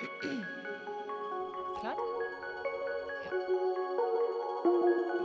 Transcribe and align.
Klar? 0.00 1.96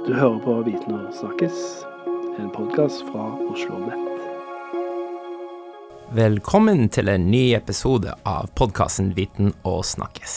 Du 0.08 0.14
hører 0.14 0.40
på 0.44 0.56
Viten 0.66 0.98
og 0.98 1.14
snakkes, 1.16 1.62
en 2.42 2.50
podkast 2.52 3.06
fra 3.08 3.30
Oslo 3.48 3.80
Nett. 3.86 4.10
Velkommen 6.18 6.90
til 6.92 7.08
en 7.08 7.30
ny 7.32 7.54
episode 7.56 8.18
av 8.28 8.52
podkasten 8.60 9.14
Viten 9.16 9.54
og 9.64 9.86
snakkes. 9.88 10.36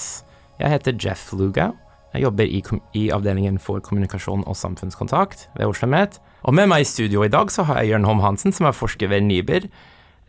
Jeg 0.63 0.71
heter 0.77 0.95
Jeff 0.95 1.33
Lugau. 1.35 1.75
Jeg 2.15 2.23
jobber 2.23 2.47
i, 2.47 2.63
i 2.95 3.09
avdelingen 3.11 3.59
for 3.59 3.83
kommunikasjon 3.83 4.47
og 4.47 4.57
samfunnskontakt 4.57 5.49
ved 5.59 5.67
Oslo 5.67 5.91
Met. 5.91 6.21
Og 6.47 6.55
med 6.55 6.71
meg 6.71 6.87
i 6.87 6.89
studio 6.93 7.27
i 7.27 7.33
dag 7.35 7.51
så 7.51 7.67
har 7.67 7.83
jeg 7.83 7.97
Jørn 7.97 8.07
Holm 8.07 8.23
Hansen, 8.23 8.55
som 8.55 8.71
er 8.71 8.79
forsker 8.85 9.11
ved 9.11 9.27
NIBR, 9.27 9.67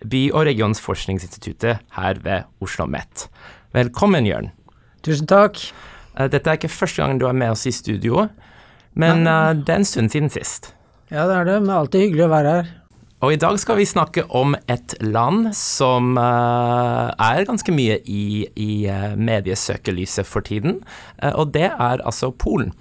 by- 0.02 0.32
og 0.34 0.50
regionsforskningsinstituttet 0.50 1.86
her 1.94 2.26
ved 2.26 2.50
Oslo 2.64 2.90
Met. 2.90 3.30
Velkommen, 3.70 4.26
Jørn. 4.26 4.48
Tusen 5.06 5.28
takk. 5.30 5.60
Eh, 6.18 6.26
Dette 6.34 6.50
er 6.50 6.58
ikke 6.58 6.72
første 6.74 7.04
gang 7.04 7.20
du 7.22 7.28
er 7.30 7.38
med 7.38 7.54
oss 7.54 7.68
i 7.70 7.74
studio, 7.76 8.26
men 8.98 9.30
eh, 9.30 9.52
det 9.62 9.70
er 9.70 9.82
en 9.84 9.86
stund 9.86 10.10
siden 10.10 10.32
sist. 10.34 10.72
Ja, 11.12 11.28
det 11.30 11.36
er 11.38 11.46
det. 11.46 11.58
Men 11.62 11.76
alltid 11.76 12.08
hyggelig 12.08 12.26
å 12.26 12.32
være 12.34 12.56
her. 12.56 12.72
Og 13.20 13.36
i 13.36 13.38
dag 13.38 13.60
skal 13.62 13.78
vi 13.78 13.86
snakke 13.86 14.24
om 14.34 14.56
et 14.72 14.96
land 15.04 15.50
som 15.58 16.14
uh, 16.16 17.12
er 17.20 17.44
ganske 17.44 17.74
mye 17.76 17.98
i, 18.08 18.48
i 18.56 18.88
mediesøkelyset 19.20 20.24
for 20.24 20.46
tiden, 20.48 20.78
uh, 21.20 21.34
og 21.34 21.52
det 21.52 21.68
er 21.68 22.00
altså 22.00 22.32
Polen. 22.32 22.72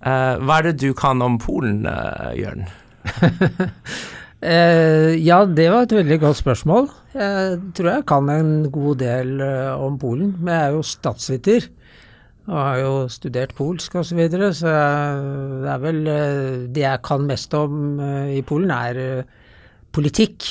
Hva 0.00 0.60
er 0.60 0.70
det 0.70 0.78
du 0.80 0.94
kan 0.96 1.20
om 1.24 1.36
Polen, 1.42 1.84
uh, 1.84 2.32
Jørn? 2.38 2.64
Eh, 4.44 5.14
ja, 5.24 5.38
det 5.48 5.68
var 5.72 5.86
et 5.86 5.94
veldig 5.96 6.18
godt 6.20 6.36
spørsmål. 6.42 6.90
Jeg 7.16 7.56
tror 7.76 7.88
jeg 7.94 8.04
kan 8.10 8.28
en 8.34 8.50
god 8.72 8.98
del 9.00 9.40
eh, 9.40 9.72
om 9.80 9.96
Polen, 9.98 10.34
men 10.38 10.52
jeg 10.52 10.66
er 10.66 10.74
jo 10.76 10.82
statsviter. 10.84 11.68
Og 12.46 12.58
har 12.60 12.76
jo 12.78 12.92
studert 13.10 13.54
polsk 13.58 13.96
osv., 13.98 14.10
så, 14.12 14.18
videre, 14.20 14.52
så 14.54 14.68
jeg- 14.68 15.62
det 15.64 15.70
er 15.72 15.78
vel 15.82 16.06
eh, 16.06 16.66
Det 16.68 16.82
jeg 16.84 17.02
kan 17.02 17.26
mest 17.26 17.54
om 17.54 17.98
eh, 18.00 18.36
i 18.38 18.42
Polen, 18.42 18.70
er 18.70 18.96
eh, 18.96 19.22
politikk 19.92 20.44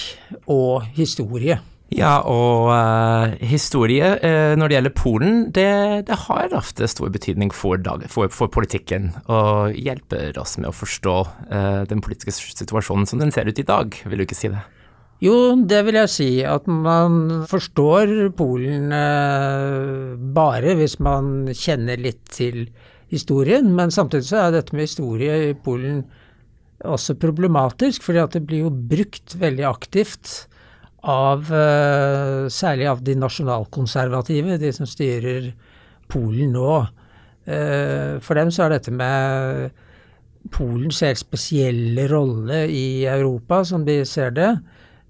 og 0.47 0.83
historie. 0.97 1.59
Ja, 1.95 2.17
og 2.27 2.67
uh, 2.75 3.35
historie 3.39 4.09
uh, 4.19 4.53
når 4.59 4.67
det 4.67 4.75
gjelder 4.75 4.93
Polen, 4.97 5.35
det, 5.55 5.67
det 6.09 6.17
har 6.25 6.55
ofte 6.57 6.89
stor 6.91 7.11
betydning 7.13 7.53
for, 7.55 7.79
dag, 7.79 8.03
for, 8.11 8.27
for 8.35 8.51
politikken, 8.51 9.13
og 9.31 9.77
hjelper 9.79 10.35
oss 10.41 10.57
med 10.59 10.73
å 10.73 10.75
forstå 10.75 11.15
uh, 11.23 11.83
den 11.87 12.03
politiske 12.03 12.35
situasjonen 12.35 13.07
som 13.07 13.21
den 13.23 13.31
ser 13.31 13.47
ut 13.47 13.61
i 13.61 13.67
dag, 13.67 13.95
vil 14.03 14.19
du 14.19 14.25
ikke 14.25 14.37
si 14.37 14.51
det? 14.51 14.65
Jo, 15.23 15.55
det 15.55 15.79
vil 15.87 15.95
jeg 16.01 16.11
si. 16.11 16.29
At 16.43 16.67
man 16.67 17.45
forstår 17.47 18.11
Polen 18.35 18.91
bare 20.35 20.73
hvis 20.75 20.97
man 20.99 21.47
kjenner 21.55 22.01
litt 22.03 22.19
til 22.35 22.65
historien. 23.07 23.71
Men 23.77 23.95
samtidig 23.95 24.27
så 24.27 24.41
er 24.43 24.57
dette 24.57 24.75
med 24.75 24.89
historie 24.89 25.37
i 25.47 25.53
Polen 25.55 26.03
også 26.83 27.15
problematisk, 27.15 28.03
fordi 28.03 28.21
at 28.25 28.35
det 28.35 28.43
blir 28.49 28.65
jo 28.67 28.73
brukt 28.91 29.37
veldig 29.39 29.65
aktivt 29.71 30.35
av 31.05 31.49
eh, 31.53 32.45
særlig 32.49 32.87
av 32.89 33.01
de 33.05 33.15
nasjonalkonservative, 33.21 34.57
de 34.61 34.71
som 34.73 34.89
styrer 34.89 35.51
Polen 36.09 36.53
nå. 36.53 36.71
Eh, 37.45 38.17
for 38.25 38.37
dem 38.37 38.51
så 38.53 38.65
er 38.65 38.75
dette 38.75 38.93
med 38.93 39.69
Polens 40.53 41.01
helt 41.05 41.21
spesielle 41.21 42.07
rolle 42.09 42.65
i 42.69 43.05
Europa, 43.09 43.63
som 43.65 43.85
de 43.85 43.99
ser 44.05 44.33
det, 44.37 44.51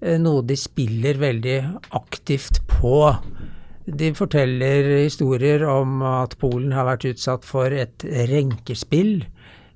eh, 0.00 0.18
noe 0.20 0.44
de 0.44 0.56
spiller 0.60 1.20
veldig 1.20 1.58
aktivt 1.96 2.62
på. 2.70 3.00
De 3.86 4.10
forteller 4.18 4.90
historier 5.04 5.64
om 5.70 6.00
at 6.02 6.36
Polen 6.40 6.72
har 6.76 6.88
vært 6.88 7.08
utsatt 7.12 7.44
for 7.46 7.72
et 7.72 8.04
renkespill 8.32 9.24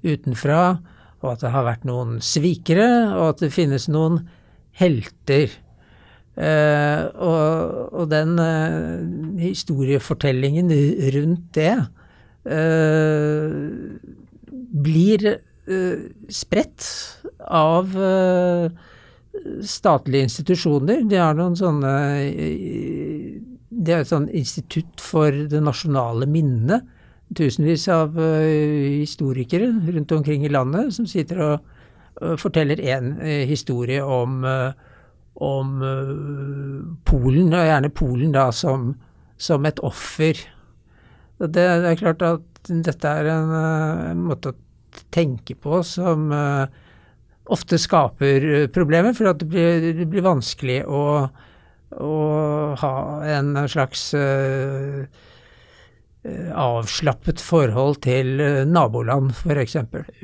utenfra, 0.04 0.80
og 1.20 1.34
at 1.34 1.44
det 1.44 1.52
har 1.52 1.66
vært 1.68 1.88
noen 1.88 2.18
svikere, 2.24 2.88
og 3.14 3.34
at 3.34 3.44
det 3.44 3.52
finnes 3.54 3.88
noen 3.92 4.22
helter. 4.80 5.52
Eh, 6.38 7.02
og, 7.18 7.90
og 7.90 8.06
den 8.08 8.38
uh, 8.38 9.02
historiefortellingen 9.42 10.70
rundt 11.16 11.48
det 11.58 11.74
uh, 12.46 13.50
blir 14.80 15.26
spredt 16.32 16.86
av 17.46 17.92
statlige 19.62 20.26
institusjoner. 20.26 21.04
De 21.06 21.18
har 21.20 21.36
noen 21.38 21.54
sånne 21.54 21.92
Det 23.70 23.94
er 23.94 24.02
et 24.02 24.10
sånn 24.10 24.26
institutt 24.34 25.04
for 25.04 25.30
det 25.52 25.60
nasjonale 25.62 26.26
minnet. 26.26 26.88
Tusenvis 27.38 27.86
av 27.94 28.18
historikere 28.18 29.68
rundt 29.92 30.16
omkring 30.16 30.48
i 30.48 30.50
landet 30.50 30.90
som 30.96 31.06
sitter 31.06 31.44
og 31.44 32.40
forteller 32.40 32.82
én 32.82 33.14
historie 33.46 34.02
om, 34.02 34.42
eh, 34.44 34.72
om 35.34 35.82
eh, 35.86 36.14
Polen, 37.06 37.52
og 37.54 37.66
gjerne 37.68 37.92
Polen 37.94 38.34
da 38.34 38.48
som, 38.54 38.92
som 39.40 39.66
et 39.68 39.80
offer. 39.86 40.40
Det, 41.40 41.50
det 41.54 41.64
er 41.64 42.00
klart 42.00 42.24
at 42.26 42.70
dette 42.70 43.14
er 43.20 43.30
en, 43.32 43.54
eh, 43.56 44.10
en 44.12 44.24
måte 44.28 44.52
å 44.52 44.58
tenke 45.14 45.56
på 45.58 45.80
som 45.86 46.28
eh, 46.34 46.66
ofte 47.50 47.78
skaper 47.80 48.68
problemer, 48.74 49.14
for 49.16 49.30
at 49.30 49.40
det 49.40 49.48
blir, 49.50 49.88
det 49.96 50.06
blir 50.10 50.26
vanskelig 50.26 50.82
å, 50.86 51.04
å 51.98 52.14
ha 52.82 52.94
en 53.38 53.56
slags 53.70 54.10
eh, 54.18 55.06
avslappet 56.20 57.40
forhold 57.40 58.02
til 58.04 58.40
eh, 58.44 58.64
naboland, 58.68 59.30
f.eks. 59.32 59.76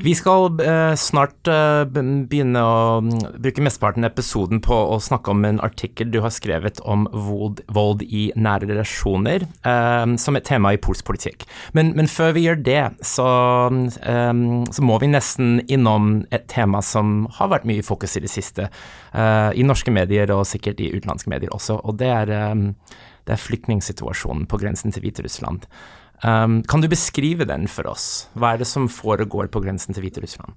Vi 0.04 0.12
skal 0.16 0.60
eh, 0.60 0.92
snart 1.00 1.48
eh, 1.48 1.84
begynne 1.88 2.60
å 2.60 2.98
mm, 3.00 3.38
bruke 3.40 3.64
mesteparten 3.64 4.04
av 4.04 4.12
episoden 4.12 4.60
på 4.64 4.76
å 4.76 4.98
snakke 5.00 5.32
om 5.32 5.46
en 5.48 5.60
artikkel 5.64 6.10
du 6.12 6.20
har 6.24 6.34
skrevet 6.34 6.82
om 6.84 7.06
vold, 7.12 7.62
vold 7.72 8.04
i 8.04 8.28
nære 8.36 8.68
relasjoner, 8.74 9.48
eh, 9.64 10.04
som 10.20 10.36
et 10.36 10.46
tema 10.48 10.74
i 10.76 10.80
polsk 10.82 11.08
politikk. 11.08 11.48
Men, 11.72 11.94
men 11.96 12.12
før 12.12 12.36
vi 12.36 12.44
gjør 12.44 12.60
det, 12.66 12.84
så, 13.00 13.30
eh, 13.96 14.44
så 14.76 14.86
må 14.86 15.00
vi 15.00 15.12
nesten 15.14 15.62
innom 15.64 16.26
et 16.28 16.44
tema 16.52 16.84
som 16.84 17.22
har 17.40 17.54
vært 17.54 17.64
mye 17.68 17.80
i 17.80 17.86
fokus 17.86 18.18
i 18.20 18.24
det 18.26 18.34
siste, 18.34 18.68
eh, 19.16 19.50
i 19.56 19.64
norske 19.64 19.94
medier 19.94 20.28
og 20.36 20.44
sikkert 20.44 20.84
i 20.84 20.92
utenlandske 20.92 21.32
medier 21.32 21.56
også, 21.56 21.80
og 21.80 21.96
det 22.04 22.12
er, 22.12 22.36
eh, 22.36 22.66
det 23.26 23.34
er 23.34 23.42
flyktningsituasjonen 23.42 24.46
på 24.50 24.60
grensen 24.62 24.94
til 24.94 25.04
Hviterussland. 25.04 25.66
Um, 26.24 26.62
kan 26.64 26.80
du 26.80 26.88
beskrive 26.88 27.44
den 27.48 27.66
for 27.68 27.90
oss? 27.90 28.28
Hva 28.38 28.54
er 28.54 28.62
det 28.62 28.70
som 28.70 28.88
foregår 28.88 29.50
på 29.52 29.60
grensen 29.64 29.96
til 29.96 30.06
Hviterussland? 30.06 30.54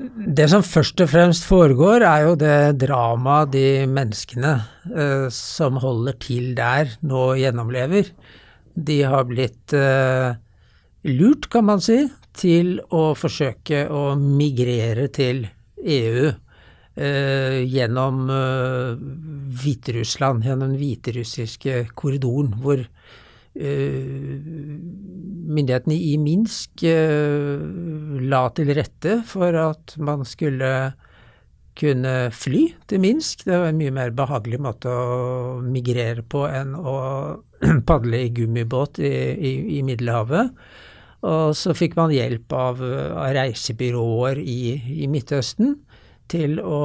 Det 0.00 0.46
som 0.48 0.64
først 0.64 1.00
og 1.04 1.10
fremst 1.12 1.46
foregår, 1.48 2.04
er 2.08 2.26
jo 2.26 2.36
det 2.40 2.80
dramaet 2.80 3.52
de 3.54 3.64
menneskene 3.88 4.54
uh, 4.90 5.28
som 5.32 5.80
holder 5.80 6.18
til 6.20 6.52
der, 6.58 6.96
nå 7.04 7.34
gjennomlever. 7.40 8.10
De 8.74 9.00
har 9.04 9.26
blitt 9.28 9.76
uh, 9.76 10.34
lurt, 11.08 11.50
kan 11.52 11.68
man 11.68 11.84
si, 11.84 12.02
til 12.36 12.78
å 12.94 13.10
forsøke 13.18 13.86
å 13.92 14.14
migrere 14.18 15.08
til 15.12 15.44
EU 15.80 16.30
eh, 17.00 17.60
gjennom 17.64 18.28
eh, 18.30 18.96
Hviterussland, 19.60 20.44
gjennom 20.46 20.72
den 20.74 20.80
hviterussiske 20.80 21.84
korridoren, 21.98 22.54
hvor 22.60 22.80
eh, 22.80 24.40
myndighetene 25.50 25.96
i 25.96 26.16
Minsk 26.20 26.84
eh, 26.88 27.62
la 28.30 28.42
til 28.56 28.74
rette 28.76 29.20
for 29.28 29.56
at 29.58 29.96
man 29.98 30.26
skulle 30.28 30.92
kunne 31.80 32.14
fly 32.34 32.66
til 32.90 33.00
Minsk. 33.00 33.46
Det 33.46 33.56
var 33.56 33.70
en 33.70 33.80
mye 33.80 33.94
mer 33.94 34.12
behagelig 34.16 34.60
måte 34.60 34.92
å 34.92 35.60
migrere 35.64 36.22
på 36.26 36.44
enn 36.50 36.76
å 36.76 36.96
padle 37.88 38.24
i 38.26 38.32
gummibåt 38.36 39.00
i, 39.00 39.14
i, 39.34 39.52
i 39.78 39.82
Middelhavet. 39.86 40.52
Og 41.28 41.52
så 41.56 41.74
fikk 41.76 41.98
man 41.98 42.12
hjelp 42.14 42.52
av, 42.56 42.78
av 42.80 43.32
reisebyråer 43.36 44.40
i, 44.40 44.60
i 45.04 45.08
Midtøsten 45.10 45.74
til 46.30 46.58
å 46.62 46.80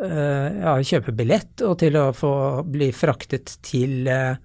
eh, 0.00 0.48
ja, 0.60 0.74
kjøpe 0.82 1.14
billett 1.16 1.62
og 1.66 1.78
til 1.82 1.98
å 2.00 2.10
få 2.16 2.32
bli 2.70 2.90
fraktet 2.94 3.56
til, 3.66 4.06
eh, 4.08 4.36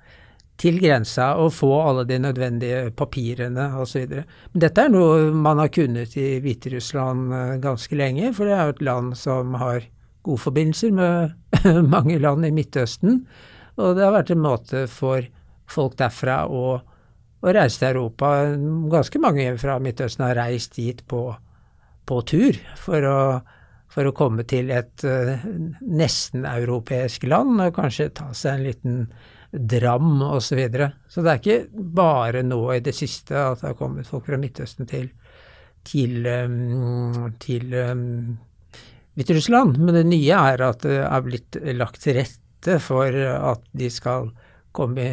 til 0.60 0.80
grensa 0.84 1.34
og 1.42 1.54
få 1.56 1.72
alle 1.82 2.06
de 2.10 2.20
nødvendige 2.24 2.92
papirene 2.98 3.70
osv. 3.82 4.22
Dette 4.54 4.86
er 4.86 4.94
noe 4.94 5.32
man 5.32 5.62
har 5.64 5.74
kunnet 5.74 6.16
i 6.20 6.40
Hviterussland 6.44 7.34
eh, 7.34 7.58
ganske 7.64 8.00
lenge, 8.00 8.34
for 8.36 8.50
det 8.50 8.58
er 8.58 8.70
jo 8.70 8.78
et 8.78 8.88
land 8.90 9.18
som 9.20 9.56
har 9.62 9.86
gode 10.26 10.42
forbindelser 10.42 10.92
med 10.96 11.36
mange 11.96 12.20
land 12.20 12.46
i 12.48 12.54
Midtøsten. 12.56 13.24
Og 13.76 13.96
det 13.98 14.06
har 14.06 14.16
vært 14.16 14.34
en 14.34 14.44
måte 14.44 14.86
for 14.92 15.26
folk 15.70 15.98
derfra 16.00 16.46
å, 16.48 16.78
å 16.80 17.54
reise 17.54 17.82
til 17.82 17.92
Europa. 17.92 18.32
Ganske 18.92 19.22
mange 19.22 19.50
fra 19.62 19.78
Midtøsten 19.84 20.26
har 20.28 20.38
reist 20.40 20.78
dit 20.80 21.02
på, 21.10 21.28
på 22.08 22.22
tur 22.30 22.58
for 22.80 23.10
å, 23.10 23.20
for 23.96 24.10
å 24.10 24.16
komme 24.16 24.44
til 24.48 24.72
et 24.76 25.06
uh, 25.08 25.46
nesten-europeisk 25.82 27.28
land 27.32 27.64
og 27.64 27.78
kanskje 27.78 28.12
ta 28.18 28.30
seg 28.36 28.60
en 28.60 28.68
liten 28.70 29.00
Dram 29.56 30.18
osv. 30.20 30.42
Så, 30.50 30.56
videre. 30.58 30.90
så 31.08 31.22
det 31.24 31.32
er 31.32 31.38
ikke 31.40 31.84
bare 31.96 32.42
nå 32.44 32.58
i 32.74 32.82
det 32.84 32.92
siste 32.98 33.38
at 33.40 33.62
det 33.62 33.70
har 33.70 33.78
kommet 33.80 34.10
folk 34.10 34.26
fra 34.28 34.40
Midtøsten 34.42 34.90
til, 34.90 35.06
til, 35.88 36.26
um, 36.28 37.30
til 37.40 37.72
um, 37.80 38.36
Hviterussland. 39.16 39.78
Men 39.80 39.96
det 39.96 40.04
nye 40.10 40.42
er 40.56 40.66
at 40.66 40.84
det 40.84 40.98
er 41.06 41.24
blitt 41.24 41.60
lagt 41.78 42.02
til 42.04 42.20
rette 42.20 42.82
for 42.84 43.16
at 43.16 43.64
de 43.78 43.88
skal 43.94 44.28
komme, 44.76 45.08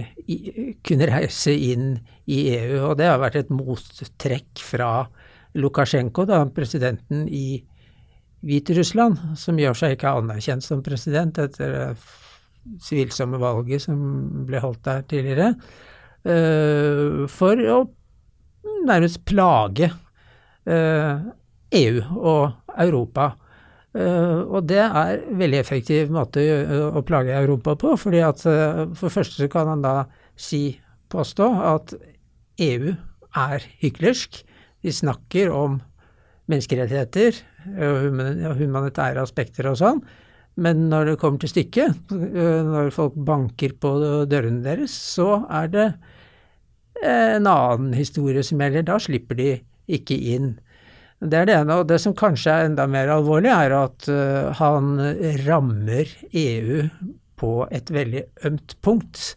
kunne 0.82 1.10
reise 1.12 1.54
inn 1.54 2.00
i 2.26 2.42
EU. 2.56 2.80
Og 2.88 2.96
det 2.98 3.12
har 3.12 3.22
vært 3.22 3.44
et 3.44 3.52
mottrekk 3.54 4.62
fra 4.64 4.90
Lukasjenko, 5.54 6.26
da, 6.26 6.42
presidenten 6.50 7.28
i 7.28 7.60
Hviterussland, 8.42 9.18
som 9.38 9.58
gjør 9.60 9.76
seg 9.78 9.96
ikke 9.96 10.14
anerkjent 10.18 10.64
som 10.66 10.82
president 10.84 11.38
etter 11.38 11.92
sivilsomme 12.82 13.38
valget 13.42 13.84
som 13.84 13.98
ble 14.46 14.62
holdt 14.62 14.82
der 14.86 15.04
tidligere, 15.10 15.52
uh, 16.26 17.22
for 17.30 17.62
å 17.70 17.78
nærmest 18.86 19.22
plage 19.26 19.90
EU 20.62 22.02
og 22.14 22.74
Europa. 22.78 23.32
Og 23.92 24.60
det 24.70 24.78
er 24.78 25.16
en 25.16 25.38
veldig 25.40 25.58
effektiv 25.58 26.12
måte 26.14 26.42
å 26.94 27.02
plage 27.06 27.34
Europa 27.34 27.74
på, 27.78 27.96
fordi 27.98 28.20
at 28.22 28.42
for 28.42 29.08
det 29.08 29.14
første 29.16 29.42
så 29.42 29.48
kan 29.50 29.72
han 29.72 29.82
da 29.82 29.94
si, 30.38 30.78
påstå, 31.10 31.48
at 31.74 31.94
EU 32.62 32.94
er 33.42 33.66
hyklersk. 33.82 34.42
De 34.82 34.94
snakker 34.94 35.50
om 35.50 35.80
menneskerettigheter 36.50 37.42
humanitære 37.64 39.22
aspekter 39.22 39.70
og 39.70 39.78
sånn, 39.80 40.02
men 40.60 40.88
når 40.90 41.12
det 41.12 41.20
kommer 41.20 41.40
til 41.40 41.52
stykket, 41.52 42.12
øh, 42.12 42.58
når 42.66 42.92
folk 42.92 43.14
banker 43.16 43.72
på 43.80 43.94
dørene 44.28 44.60
deres, 44.64 44.92
så 44.92 45.44
er 45.48 45.70
det 45.72 45.86
en 47.02 47.48
annen 47.48 47.94
historie 47.96 48.44
som 48.44 48.60
gjelder. 48.60 48.84
Da 48.86 48.98
slipper 49.00 49.38
de 49.38 49.48
ikke 49.90 50.18
inn. 50.34 50.52
Det 51.22 51.38
er 51.38 51.48
det 51.48 51.56
ene. 51.56 51.80
Og 51.80 51.88
det 51.88 51.98
som 52.02 52.14
kanskje 52.18 52.52
er 52.52 52.68
enda 52.68 52.86
mer 52.90 53.10
alvorlig, 53.14 53.50
er 53.50 53.74
at 53.78 54.08
øh, 54.12 54.52
han 54.60 54.92
rammer 55.46 56.12
EU 56.36 56.84
på 57.40 57.54
et 57.72 57.90
veldig 57.90 58.26
ømt 58.46 58.76
punkt. 58.84 59.32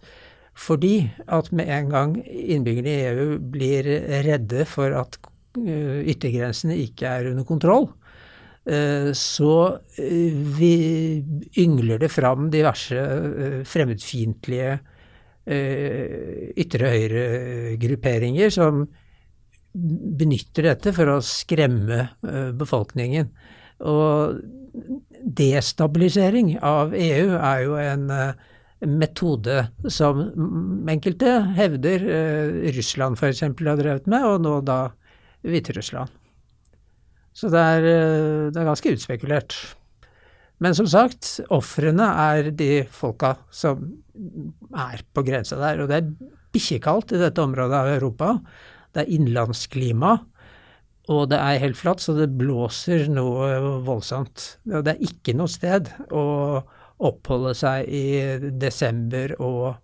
Fordi 0.56 1.10
at 1.32 1.52
med 1.56 1.72
en 1.72 1.90
gang 1.92 2.20
innbyggerne 2.28 2.92
i 2.92 3.08
EU 3.10 3.40
blir 3.40 3.88
redde 4.28 4.68
for 4.68 4.94
at 4.96 5.18
yttergrensene 5.56 6.76
ikke 6.84 7.08
er 7.08 7.30
under 7.32 7.48
kontroll, 7.48 7.88
Eh, 7.88 8.05
så 8.66 9.56
vi 10.58 10.76
yngler 11.62 12.00
det 12.02 12.10
fram 12.10 12.48
diverse 12.54 12.98
eh, 12.98 13.60
fremmedfiendtlige 13.68 14.78
ytre 15.46 16.88
høyre-grupperinger 16.90 18.50
som 18.50 18.80
benytter 20.18 20.66
dette 20.72 20.94
for 20.96 21.12
å 21.14 21.20
skremme 21.22 22.00
befolkningen. 22.58 23.30
Og 23.86 24.40
destabilisering 25.22 26.56
av 26.66 26.98
EU 26.98 27.38
er 27.38 27.62
jo 27.62 27.78
en 27.78 28.10
metode 28.90 29.68
som 29.86 30.26
enkelte 30.90 31.38
hevder 31.62 32.10
Russland 32.80 33.22
f.eks. 33.22 33.46
har 33.46 33.82
drevet 33.86 34.10
med, 34.10 34.26
og 34.26 34.42
nå 34.48 34.58
da 34.66 34.80
Hviterussland. 35.46 36.25
Så 37.36 37.52
det 37.52 37.60
er, 37.60 37.90
eh, 37.90 38.52
det 38.52 38.62
er 38.62 38.70
ganske 38.70 38.94
utspekulert. 38.96 39.56
Men 40.64 40.76
som 40.78 40.88
sagt, 40.88 41.42
ofrene 41.52 42.06
er 42.32 42.52
de 42.56 42.86
folka 42.88 43.36
som 43.52 43.82
er 44.72 45.04
på 45.12 45.24
grensa 45.28 45.60
der. 45.60 45.84
Og 45.84 45.92
det 45.92 45.98
er 46.00 46.14
bikkjekaldt 46.56 47.12
i 47.12 47.20
dette 47.20 47.44
området 47.44 47.82
av 47.82 47.92
Europa. 47.98 48.30
Det 48.96 49.04
er 49.04 49.12
innlandsklima, 49.18 50.14
og 51.12 51.28
det 51.30 51.38
er 51.38 51.62
helt 51.62 51.78
flatt, 51.78 52.02
så 52.02 52.16
det 52.18 52.32
blåser 52.40 53.10
noe 53.12 53.82
voldsomt. 53.86 54.46
Og 54.72 54.86
det 54.88 54.96
er 54.96 55.10
ikke 55.10 55.36
noe 55.36 55.52
sted 55.52 55.92
å 56.16 56.24
oppholde 57.06 57.52
seg 57.60 57.92
i 57.92 58.06
desember 58.56 59.36
og, 59.44 59.76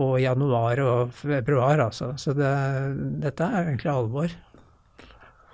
og 0.00 0.16
januar 0.22 0.80
og 0.80 1.12
februar, 1.20 1.84
altså. 1.90 2.14
Så 2.16 2.32
det, 2.34 2.50
dette 3.20 3.44
er 3.44 3.68
egentlig 3.68 3.92
alvor. 3.92 4.32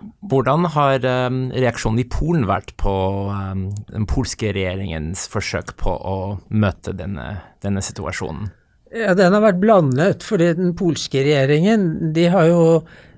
Hvordan 0.02 0.66
har 0.74 1.04
um, 1.06 1.38
reaksjonen 1.54 2.02
i 2.02 2.08
Polen 2.10 2.44
vært 2.48 2.74
på 2.80 2.92
um, 3.30 3.68
den 3.88 4.06
polske 4.10 4.50
regjeringens 4.52 5.26
forsøk 5.30 5.74
på 5.80 5.94
å 5.94 6.18
møte 6.50 6.92
denne, 6.96 7.28
denne 7.64 7.82
situasjonen? 7.84 8.50
Ja, 8.94 9.14
Den 9.18 9.34
har 9.34 9.42
vært 9.42 9.62
blandet, 9.62 10.26
fordi 10.26 10.52
den 10.58 10.74
polske 10.78 11.24
regjeringen 11.26 12.12
de 12.14 12.28
har 12.30 12.46
jo 12.50 12.62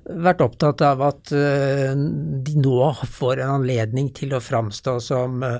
vært 0.07 0.41
opptatt 0.45 0.81
av 0.85 1.03
at 1.09 1.33
uh, 1.35 1.93
de 1.93 2.59
nå 2.61 2.91
får 3.17 3.43
en 3.43 3.57
anledning 3.59 4.13
til 4.15 4.37
å 4.37 4.43
framstå 4.43 4.99
som 5.03 5.41
uh, 5.43 5.59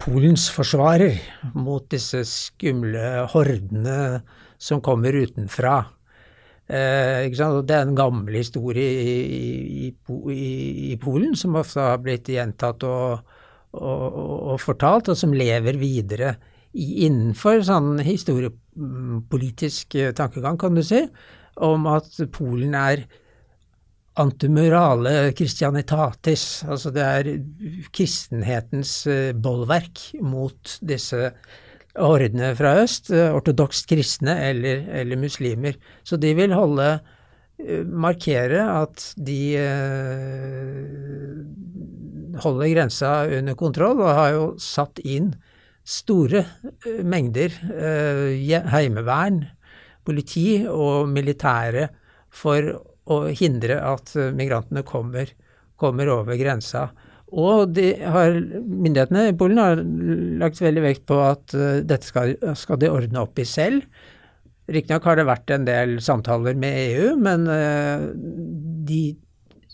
Polens 0.00 0.46
forsvarer 0.48 1.18
mot 1.60 1.84
disse 1.92 2.22
skumle 2.24 3.26
hordene 3.34 4.22
som 4.60 4.80
kommer 4.84 5.12
utenfra. 5.12 5.82
Eh, 6.70 7.26
det 7.26 7.74
er 7.74 7.82
en 7.82 7.96
gammel 7.98 8.36
historie 8.38 8.86
i, 9.02 9.16
i, 9.88 9.90
i, 9.90 10.50
i, 10.92 10.96
Polen 11.02 11.34
som 11.38 11.58
ofte 11.58 11.82
har 11.82 11.98
blitt 12.04 12.30
gjentatt 12.30 12.84
og, 12.86 13.32
og, 13.74 14.04
og, 14.14 14.56
fortalt, 14.62 15.10
og 15.10 15.18
som 15.18 15.34
lever 15.34 15.80
videre 15.80 16.36
innenfor 16.70 17.64
sånn 17.66 17.98
historiepolitisk 18.06 19.98
tankegang, 20.14 20.60
kan 20.60 20.78
du 20.78 20.84
si, 20.86 21.02
om 21.58 21.88
at 21.90 22.14
Polen 22.30 22.76
er 22.78 23.02
antimorale 24.20 25.32
christianitatis, 25.38 26.62
altså 26.68 26.92
det 26.94 27.02
er 27.06 27.30
kristenhetens 27.94 28.94
eh, 29.10 29.32
bolverk 29.34 30.10
mot 30.22 30.78
disse 30.86 31.32
ordene 31.98 32.52
fra 32.58 32.76
øst, 32.82 33.10
eh, 33.10 33.34
ortodokst 33.34 33.88
kristne 33.90 34.36
eller, 34.50 34.84
eller, 35.00 35.16
muslimer. 35.18 35.74
Så 36.04 36.16
de 36.20 36.34
vil 36.34 36.52
holde 36.54 37.00
eh, 37.58 37.84
markere 37.84 38.82
at 38.82 39.14
de 39.16 39.56
eh, 39.58 40.84
holder 42.40 42.74
grensa 42.74 43.26
under 43.38 43.54
kontroll, 43.58 44.00
og 44.00 44.14
har 44.14 44.30
jo 44.36 44.54
satt 44.58 44.98
inn 45.02 45.34
store 45.84 46.44
mengder 47.02 47.50
heimevern, 48.70 49.42
politi 50.06 50.66
og 50.68 51.08
militære 51.10 51.88
for 52.30 52.62
å 53.10 53.18
hindre 53.34 53.80
at 53.82 54.12
migrantene 54.36 54.84
kommer, 54.86 55.32
kommer 55.80 56.12
over 56.12 56.38
grensa. 56.38 56.92
Og 57.30 57.78
har, 57.78 58.36
myndighetene 58.66 59.28
i 59.30 59.36
Polen 59.38 59.60
har 59.62 59.82
lagt 60.40 60.60
veldig 60.62 60.82
vekt 60.82 61.04
på 61.10 61.18
at 61.22 61.54
uh, 61.54 61.78
dette 61.86 62.08
skal, 62.08 62.34
skal, 62.58 62.80
de 62.82 62.90
ordne 62.90 63.22
opp 63.22 63.38
i 63.38 63.46
selv. 63.46 63.84
Riktignok 64.70 65.06
har 65.06 65.18
det 65.18 65.28
vært 65.28 65.50
en 65.54 65.66
del 65.66 65.96
samtaler 66.02 66.58
med 66.58 66.78
EU, 66.90 67.14
men 67.22 67.46
uh, 67.46 68.10
de 68.86 69.02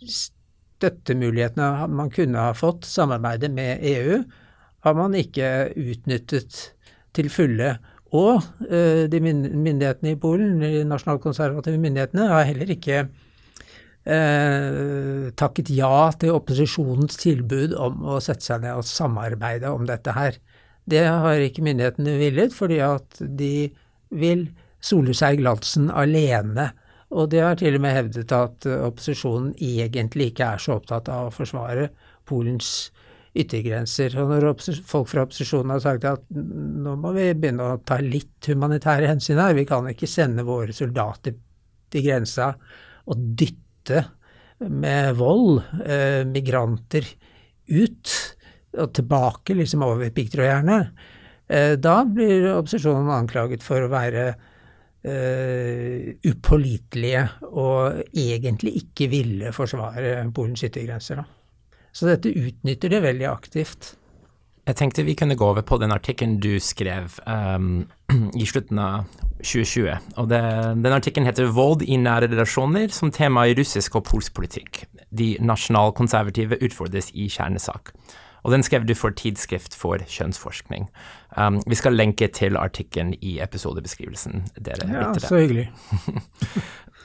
støttemulighetene 0.05 1.89
man 1.89 2.13
kunne 2.13 2.49
ha 2.49 2.57
fått, 2.57 2.85
samarbeidet 2.89 3.53
med 3.53 3.85
EU, 3.97 4.21
har 4.87 4.97
man 4.97 5.17
ikke 5.19 5.73
utnyttet 5.81 6.61
til 7.17 7.31
fulle. 7.33 7.79
Og 8.13 8.45
uh, 8.69 9.05
de 9.09 9.23
myndighetene 9.25 10.13
i 10.13 10.21
Polen, 10.21 10.61
de 10.61 10.85
nasjonalkonservative 10.89 11.81
myndighetene, 11.81 12.29
har 12.33 12.51
heller 12.53 12.77
ikke 12.77 13.07
eh, 14.07 15.29
takket 15.39 15.73
ja 15.75 16.11
til 16.21 16.37
opposisjonens 16.37 17.19
tilbud 17.21 17.75
om 17.79 18.05
å 18.15 18.21
sette 18.25 18.47
seg 18.47 18.65
ned 18.65 18.79
og 18.79 18.89
samarbeide 18.89 19.73
om 19.73 19.87
dette 19.89 20.15
her. 20.17 20.39
Det 20.87 21.03
har 21.07 21.43
ikke 21.43 21.65
myndighetene 21.67 22.17
villet, 22.21 22.55
fordi 22.55 22.81
at 22.87 23.21
de 23.21 23.69
vil 24.15 24.47
sole 24.83 25.15
seg 25.17 25.37
i 25.37 25.43
glansen 25.43 25.91
alene. 25.91 26.71
Og 27.17 27.31
de 27.31 27.43
har 27.43 27.59
til 27.59 27.79
og 27.79 27.83
med 27.83 27.95
hevdet 27.95 28.35
at 28.35 28.67
opposisjonen 28.67 29.53
egentlig 29.63 30.33
ikke 30.33 30.53
er 30.55 30.63
så 30.63 30.79
opptatt 30.79 31.11
av 31.11 31.29
å 31.29 31.35
forsvare 31.35 31.91
Polens 32.27 32.91
yttergrenser. 33.37 34.17
Og 34.21 34.33
når 34.33 34.49
folk 34.87 35.11
fra 35.11 35.27
opposisjonen 35.27 35.75
har 35.75 35.83
sagt 35.85 36.07
at 36.09 36.25
nå 36.31 36.97
må 37.01 37.13
vi 37.17 37.29
begynne 37.35 37.69
å 37.75 37.83
ta 37.87 37.99
litt 38.03 38.51
humanitære 38.51 39.11
hensyn 39.11 39.43
her, 39.43 39.57
vi 39.57 39.67
kan 39.69 39.87
ikke 39.91 40.11
sende 40.11 40.47
våre 40.47 40.75
soldater 40.77 41.37
til 41.93 42.07
grensa 42.07 42.53
og 43.07 43.31
dytte 43.39 43.66
flytte 43.87 44.05
med 44.59 45.17
vold 45.17 45.63
eh, 45.85 46.25
migranter 46.27 47.05
ut 47.67 48.09
og 48.77 48.93
tilbake, 48.93 49.55
liksom 49.55 49.83
over 49.85 50.11
piggtrådgjerdene, 50.11 50.79
eh, 51.49 51.77
da 51.77 52.05
blir 52.05 52.55
opposisjonen 52.55 53.11
anklaget 53.13 53.63
for 53.65 53.85
å 53.85 53.91
være 53.93 54.27
eh, 55.05 56.17
upålitelige 56.25 57.27
og 57.53 58.03
egentlig 58.13 58.77
ikke 58.83 59.09
ville 59.13 59.53
forsvare 59.53 60.25
Polens 60.35 60.65
yttergrenser. 60.65 61.23
Så 61.93 62.09
dette 62.09 62.33
utnytter 62.33 62.93
de 62.93 63.01
veldig 63.01 63.29
aktivt. 63.29 63.95
Jeg 64.67 64.77
tenkte 64.77 65.07
vi 65.07 65.15
kunne 65.17 65.37
gå 65.39 65.47
over 65.47 65.63
på 65.65 65.79
den 65.81 65.95
artikkelen 65.95 66.41
du 66.43 66.59
skrev 66.61 67.21
um, 67.25 67.87
i 68.41 68.49
slutten 68.49 68.81
av 68.83 69.26
2020. 69.47 69.97
Og 70.19 70.29
det, 70.31 70.43
den 70.83 70.93
artikkelen 70.93 71.27
heter 71.29 71.53
'Vold 71.55 71.83
i 71.87 71.97
nære 71.97 72.29
relasjoner 72.33 72.91
som 72.93 73.13
tema 73.15 73.47
i 73.47 73.55
russisk 73.55 73.97
og 73.97 74.05
polsk 74.05 74.35
politikk'. 74.35 74.85
De 75.15 75.37
nasjonalkonservative 75.41 76.59
utfordres 76.63 77.11
i 77.15 77.29
kjernesak. 77.31 77.95
Og 78.47 78.53
den 78.53 78.63
skrev 78.63 78.85
du 78.87 78.95
for 78.95 79.11
Tidsskrift 79.11 79.75
for 79.75 79.99
kjønnsforskning. 79.99 80.87
Um, 81.37 81.59
vi 81.67 81.75
skal 81.75 81.97
lenke 81.99 82.29
til 82.29 82.57
artikkelen 82.57 83.15
i 83.21 83.41
episodebeskrivelsen. 83.43 84.45
dere 84.59 84.87
Ja, 84.87 85.13
så 85.19 85.37
hyggelig. 85.37 85.71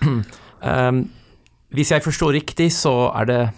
Um, 0.62 1.12
hvis 1.74 1.92
jeg 1.92 2.04
forstår 2.04 2.32
riktig, 2.32 2.72
så 2.74 3.12
det 3.28 3.50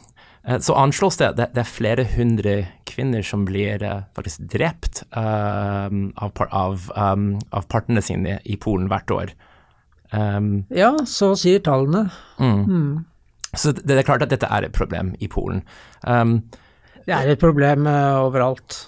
eh, 0.48 0.60
så 0.60 0.74
anslås 0.74 1.18
det 1.18 1.34
det, 1.38 1.50
det 1.56 1.60
er 1.60 1.64
flere 1.64 2.06
hundre 2.16 2.68
kvinner 2.94 3.26
som 3.26 3.44
blir 3.48 3.84
eh, 3.84 4.04
faktisk 4.16 4.46
drept 4.54 5.04
um, 5.18 6.06
av, 6.16 6.32
av, 6.50 6.88
um, 6.96 7.28
av 7.52 7.68
partene 7.72 8.02
sine 8.06 8.40
i 8.46 8.56
Polen 8.62 8.88
hvert 8.92 9.12
år. 9.12 9.34
Um, 10.14 10.64
Ja, 10.70 10.94
så 11.10 11.34
sier 11.40 11.60
tallene. 11.66 12.06
så 13.54 13.72
det, 13.74 13.84
det 13.90 13.98
er 14.00 14.08
klart 14.08 14.24
at 14.26 14.32
dette 14.34 14.50
er 14.50 14.66
et 14.70 14.74
problem 14.78 15.16
i 15.20 15.28
Polen. 15.30 15.64
Um, 16.06 16.40
Det 17.06 17.12
er 17.18 17.34
et 17.34 17.40
problem 17.42 17.86
uh, 17.90 18.24
overalt. 18.24 18.86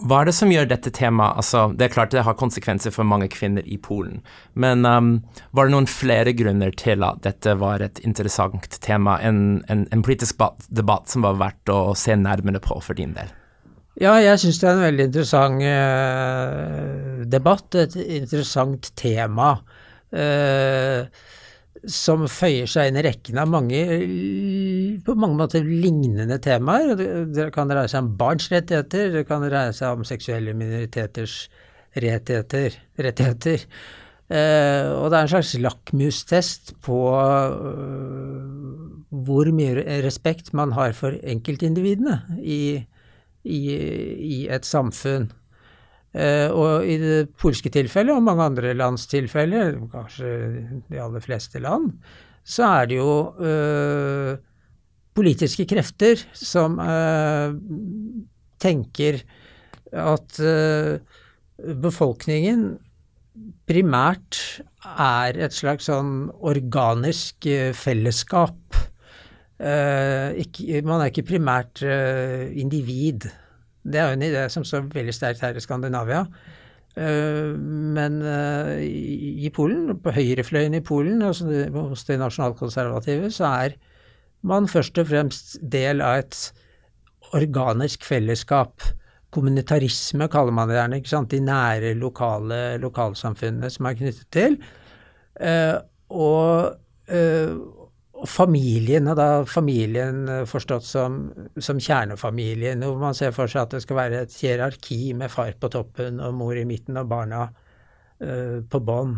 Hva 0.00 0.22
er 0.22 0.30
det 0.30 0.34
som 0.34 0.50
gjør 0.50 0.70
dette 0.70 0.90
temaet 0.94 1.36
altså, 1.36 1.66
Det 1.76 1.84
er 1.84 1.92
klart 1.92 2.14
det 2.14 2.24
har 2.24 2.36
konsekvenser 2.38 2.94
for 2.94 3.04
mange 3.04 3.28
kvinner 3.32 3.66
i 3.68 3.76
Polen, 3.76 4.22
men 4.54 4.86
um, 4.88 5.12
var 5.52 5.68
det 5.68 5.74
noen 5.74 5.90
flere 5.90 6.32
grunner 6.36 6.72
til 6.78 7.04
at 7.04 7.20
dette 7.26 7.54
var 7.60 7.84
et 7.84 8.00
interessant 8.06 8.80
tema, 8.80 9.18
en, 9.20 9.60
en, 9.68 9.84
en 9.92 10.04
politisk 10.04 10.40
debatt 10.72 11.12
som 11.12 11.26
var 11.26 11.38
verdt 11.42 11.72
å 11.72 11.92
se 11.98 12.16
nærmere 12.16 12.62
på 12.64 12.80
for 12.80 12.98
din 12.98 13.12
del? 13.18 13.30
Ja, 14.00 14.16
jeg 14.16 14.40
syns 14.40 14.62
det 14.62 14.70
er 14.70 14.78
en 14.78 14.86
veldig 14.86 15.08
interessant 15.10 15.66
uh, 15.68 17.22
debatt, 17.28 17.68
et 17.76 17.96
interessant 18.00 18.88
tema. 18.96 19.58
eh, 20.12 21.06
som 21.88 22.26
føyer 22.30 22.68
seg 22.70 22.90
inn 22.90 22.98
i 23.00 23.04
rekken 23.04 23.40
av 23.42 23.50
mange 23.50 23.80
eh, 23.80 25.00
på 25.02 25.16
mange 25.18 25.38
måter 25.40 25.66
lignende 25.66 26.38
temaer. 26.42 26.94
Det, 26.94 27.48
kan 27.54 27.70
dreie 27.70 27.90
seg 27.90 28.04
om 28.04 28.12
barns 28.18 28.46
rettigheter, 28.52 29.10
det 29.16 29.24
kan 29.28 29.42
dreie 29.42 29.74
seg 29.74 29.98
om 29.98 30.06
seksuelle 30.06 30.54
minoriteters 30.54 31.48
rettigheter. 31.98 32.78
rettigheter. 33.02 33.66
Eh, 34.32 34.86
og 34.94 35.10
det 35.10 35.18
er 35.18 35.26
en 35.26 35.32
slags 35.34 35.52
lakmustest 35.60 36.72
på 36.86 37.00
uh, 37.12 38.46
hvor 39.26 39.50
mye 39.52 40.00
respekt 40.06 40.54
man 40.56 40.72
har 40.72 40.94
for 40.96 41.18
enkeltindividene 41.20 42.38
i, 42.40 42.62
i, 43.44 43.60
i 43.76 44.38
et 44.48 44.64
samfunn. 44.64 45.28
Eh, 46.12 46.48
og 46.52 46.84
i 46.84 46.98
det 47.00 47.30
polske 47.40 47.70
tilfellet, 47.72 48.12
og 48.12 48.26
mange 48.26 48.44
andre 48.50 48.74
lands 48.76 49.06
tilfeller, 49.08 49.78
kanskje 49.92 50.32
de 50.92 51.00
aller 51.00 51.24
fleste 51.24 51.62
land, 51.62 51.94
så 52.44 52.66
er 52.80 52.90
det 52.90 52.98
jo 52.98 53.12
eh, 53.40 54.34
politiske 55.16 55.66
krefter 55.70 56.20
som 56.36 56.78
eh, 56.82 57.54
tenker 58.62 59.22
at 59.92 60.40
eh, 60.42 60.98
befolkningen 61.82 62.66
primært 63.68 64.40
er 64.82 65.38
et 65.40 65.54
slags 65.54 65.86
sånn 65.88 66.26
organisk 66.44 67.46
fellesskap. 67.78 68.58
Ikke, 69.62 70.80
man 70.82 70.98
er 70.98 71.12
ikke 71.12 71.24
primært 71.30 71.80
individ. 71.86 73.28
Det 73.82 73.98
er 73.98 74.10
jo 74.10 74.18
en 74.18 74.26
idé 74.26 74.42
som 74.52 74.64
står 74.66 74.90
veldig 74.92 75.14
sterkt 75.14 75.42
her 75.42 75.56
i 75.58 75.62
Skandinavia. 75.62 76.22
Eh, 76.94 77.52
men 77.56 78.20
eh, 78.22 78.82
i, 78.84 79.50
Polen, 79.54 79.94
på 80.02 80.14
høyrefløyen 80.14 80.76
i 80.76 80.84
Polen, 80.84 81.22
altså 81.24 81.48
hos 81.74 82.04
de 82.08 82.18
nasjonalkonservative, 82.20 83.30
så 83.32 83.48
er 83.66 83.78
man 84.46 84.68
først 84.70 84.98
og 84.98 85.08
fremst 85.08 85.56
del 85.62 86.02
av 86.04 86.22
et 86.22 86.42
organisk 87.32 88.04
fellesskap. 88.04 88.84
Kommunitarisme 89.32 90.28
kaller 90.28 90.52
man 90.52 90.68
det 90.68 90.76
gjerne. 90.76 91.00
ikke 91.00 91.14
sant? 91.14 91.30
De 91.32 91.40
nære 91.40 91.94
lokale 91.96 92.76
lokalsamfunnene 92.82 93.70
som 93.72 93.88
er 93.88 93.98
knyttet 93.98 94.28
til. 94.34 94.58
Eh, 95.40 95.78
og 96.12 96.78
familien, 98.28 99.08
og 99.10 99.16
da 99.18 99.26
familien 99.48 100.22
eh, 100.30 100.44
forstått 100.48 100.86
som, 100.86 101.18
som 101.58 101.80
kjernefamilien, 101.82 102.82
hvor 102.86 103.00
man 103.00 103.16
ser 103.18 103.34
for 103.34 103.50
seg 103.50 103.66
at 103.66 103.76
det 103.76 103.82
skal 103.84 103.98
være 103.98 104.22
et 104.24 104.36
hierarki 104.38 105.12
med 105.18 105.32
far 105.32 105.54
på 105.58 105.70
toppen 105.72 106.20
og 106.22 106.34
mor 106.38 106.58
i 106.58 106.66
midten 106.68 107.00
og 107.00 107.10
barna 107.10 107.46
uh, 107.48 108.58
på 108.62 108.80
bånn. 108.86 109.16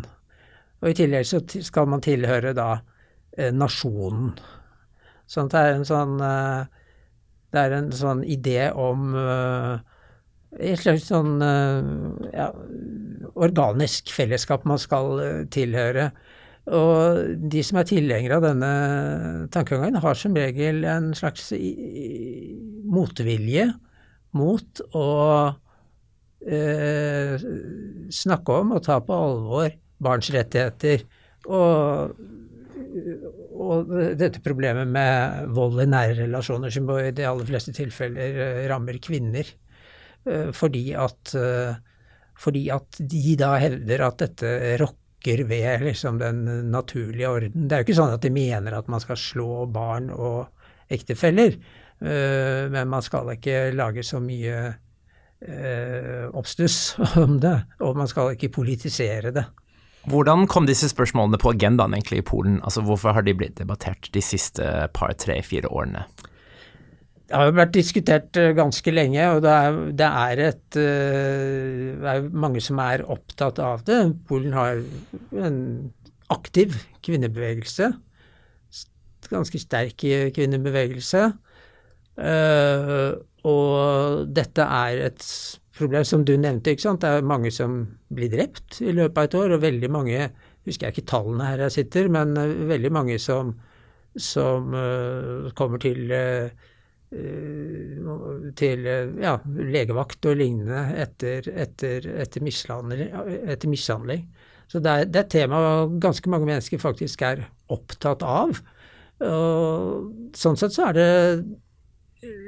Og 0.81 0.91
i 0.91 0.97
tillegg 0.97 1.27
så 1.29 1.41
skal 1.65 1.89
man 1.89 2.03
tilhøre 2.05 2.53
da 2.57 2.69
eh, 3.37 3.51
nasjonen. 3.53 4.33
Sånn 5.29 5.49
at 5.49 5.55
det 5.55 5.63
er 5.63 5.77
en 5.79 5.89
sånn 5.89 6.15
uh, 6.21 6.65
det 7.55 7.61
er 7.61 7.75
en 7.77 7.91
sånn 7.95 8.23
idé 8.27 8.67
om 8.75 9.13
et 9.15 10.81
slags 10.81 11.05
sånn 11.07 11.37
ja, 11.39 12.49
organisk 13.39 14.11
fellesskap 14.11 14.65
man 14.67 14.81
skal 14.81 15.21
tilhøre. 15.55 16.09
Og 16.65 17.35
de 17.51 17.61
som 17.65 17.77
er 17.77 17.89
tilhengere 17.89 18.39
av 18.39 18.45
denne 18.47 18.69
tankegangen, 19.53 19.99
har 20.01 20.17
som 20.17 20.37
regel 20.37 20.81
en 20.89 21.11
slags 21.17 21.51
motvilje 22.89 23.67
mot 24.35 24.81
å 24.97 25.09
eh, 26.41 27.45
snakke 28.09 28.57
om 28.61 28.73
og 28.75 28.85
ta 28.87 28.97
på 29.05 29.19
alvor 29.27 29.69
barns 30.01 30.31
rettigheter. 30.33 31.05
Og, 31.45 32.17
og 33.53 33.93
dette 34.17 34.41
problemet 34.43 34.89
med 34.89 35.53
vold 35.55 35.83
i 35.85 35.87
nære 35.91 36.17
relasjoner, 36.23 36.73
som 36.73 36.89
i 36.97 37.13
de 37.15 37.29
aller 37.29 37.49
fleste 37.49 37.75
tilfeller 37.77 38.41
eh, 38.49 38.65
rammer 38.71 38.97
kvinner. 39.03 39.53
Eh, 40.25 40.49
fordi 40.55 40.87
at, 40.97 41.35
eh, 41.37 41.77
fordi 42.41 42.67
at 42.73 42.99
de 42.99 43.37
da 43.39 43.55
hevder 43.61 44.07
at 44.09 44.23
dette 44.25 44.55
rokker 44.81 45.03
ved 45.49 45.81
liksom, 45.85 46.19
den 46.21 46.45
naturlige 46.71 47.29
orden. 47.29 47.67
Det 47.67 47.75
er 47.75 47.81
jo 47.81 47.87
ikke 47.87 47.97
sånn 47.97 48.15
at 48.15 48.23
de 48.25 48.31
mener 48.33 48.77
at 48.77 48.87
man 48.91 49.03
skal 49.03 49.19
slå 49.19 49.65
barn 49.71 50.11
og 50.13 50.47
ektefeller, 50.93 51.57
uh, 52.05 52.65
men 52.71 52.89
man 52.91 53.05
skal 53.05 53.33
ikke 53.33 53.71
lage 53.75 54.05
så 54.05 54.21
mye 54.23 54.57
uh, 54.69 56.25
oppstuss 56.37 56.95
om 57.23 57.39
det, 57.43 57.57
og 57.81 57.97
man 57.97 58.11
skal 58.11 58.35
ikke 58.35 58.53
politisere 58.61 59.33
det. 59.35 59.47
Hvordan 60.05 60.45
kom 60.45 60.67
disse 60.69 60.91
spørsmålene 60.91 61.39
på 61.41 61.55
agendaen 61.55 61.95
egentlig 61.97 62.21
i 62.21 62.25
Polen? 62.25 62.59
Altså 62.61 62.83
Hvorfor 62.85 63.15
har 63.17 63.25
de 63.25 63.33
blitt 63.33 63.57
debattert 63.57 64.11
de 64.13 64.21
siste 64.21 64.61
par, 64.93 65.15
tre, 65.17 65.39
fire 65.41 65.71
årene? 65.73 66.05
Det 67.25 67.33
har 67.33 67.47
jo 67.49 67.55
vært 67.57 67.73
diskutert 67.73 68.37
eh, 68.37 68.51
ganske 68.53 68.91
lenge, 68.93 69.23
og 69.33 69.39
det 69.41 69.51
er, 69.51 69.77
det 69.97 70.07
er 70.07 70.41
et 70.45 70.77
eh, 70.77 71.93
Det 71.97 72.11
er 72.11 72.27
mange 72.29 72.61
som 72.61 72.81
er 72.83 73.01
opptatt 73.09 73.61
av 73.65 73.81
det. 73.87 74.01
Polen 74.29 74.53
har 74.53 74.83
en 75.33 75.57
aktiv 76.33 76.75
kvinnebevegelse. 77.05 77.89
Ganske 79.31 79.61
sterk 79.61 80.05
eh, 80.05 80.29
kvinnebevegelse. 80.35 81.23
Og 83.45 84.29
dette 84.31 84.67
er 84.77 85.01
et 85.09 85.25
problem 85.75 86.05
som 86.07 86.21
du 86.23 86.35
nevnte, 86.37 86.71
ikke 86.71 86.85
sant. 86.85 87.01
Det 87.01 87.09
er 87.09 87.25
mange 87.33 87.49
som 87.51 87.81
blir 88.13 88.29
drept 88.31 88.79
i 88.85 88.93
løpet 88.93 89.17
av 89.17 89.27
et 89.27 89.39
år, 89.41 89.55
og 89.57 89.65
veldig 89.65 89.91
mange 89.93 90.27
Husker 90.65 90.87
jeg 90.87 90.95
ikke 90.95 91.09
tallene 91.11 91.45
her 91.45 91.59
jeg 91.61 91.73
sitter, 91.75 92.07
men 92.09 92.31
veldig 92.65 92.89
mange 92.89 93.19
som, 93.21 93.51
som 94.17 94.71
kommer 95.53 95.83
til 95.83 96.09
til 98.59 98.87
eh, 98.89 99.11
ja, 99.23 99.35
legevakt 99.45 100.25
og 100.29 100.39
lignende 100.39 100.83
etter, 101.01 101.47
etter, 101.51 102.07
etter, 102.23 102.45
mishandling, 102.45 103.11
etter 103.45 103.71
mishandling. 103.71 104.25
Så 104.71 104.81
det 104.81 104.91
er, 104.91 105.09
det 105.09 105.19
er 105.19 105.27
et 105.27 105.35
tema 105.35 105.59
ganske 106.01 106.31
mange 106.31 106.49
mennesker 106.49 106.81
faktisk 106.81 107.21
er 107.25 107.45
opptatt 107.73 108.25
av. 108.25 108.57
Og 109.25 110.33
sånn 110.35 110.57
sett 110.59 110.75
så 110.75 110.89
er 110.89 110.97
det 110.97 111.09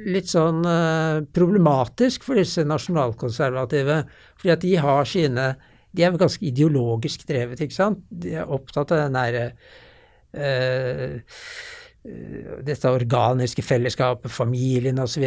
litt 0.09 0.29
sånn 0.31 0.63
eh, 0.67 1.23
problematisk 1.35 2.25
for 2.27 2.39
disse 2.39 2.65
nasjonalkonservative, 2.67 4.01
fordi 4.39 4.53
at 4.53 4.63
de 4.65 4.77
har 4.81 5.09
sine 5.09 5.49
De 5.97 6.03
er 6.03 6.13
ganske 6.19 6.43
ideologisk 6.45 7.23
drevet, 7.25 7.61
ikke 7.63 7.73
sant. 7.73 8.01
De 8.09 8.35
er 8.37 8.49
opptatt 8.53 8.91
av 8.93 8.99
den 8.99 9.15
derre 9.15 9.45
eh, 10.35 11.23
dette 12.67 12.91
organiske 12.91 13.63
fellesskapet, 13.65 14.31
familien 14.31 14.99
osv. 15.03 15.25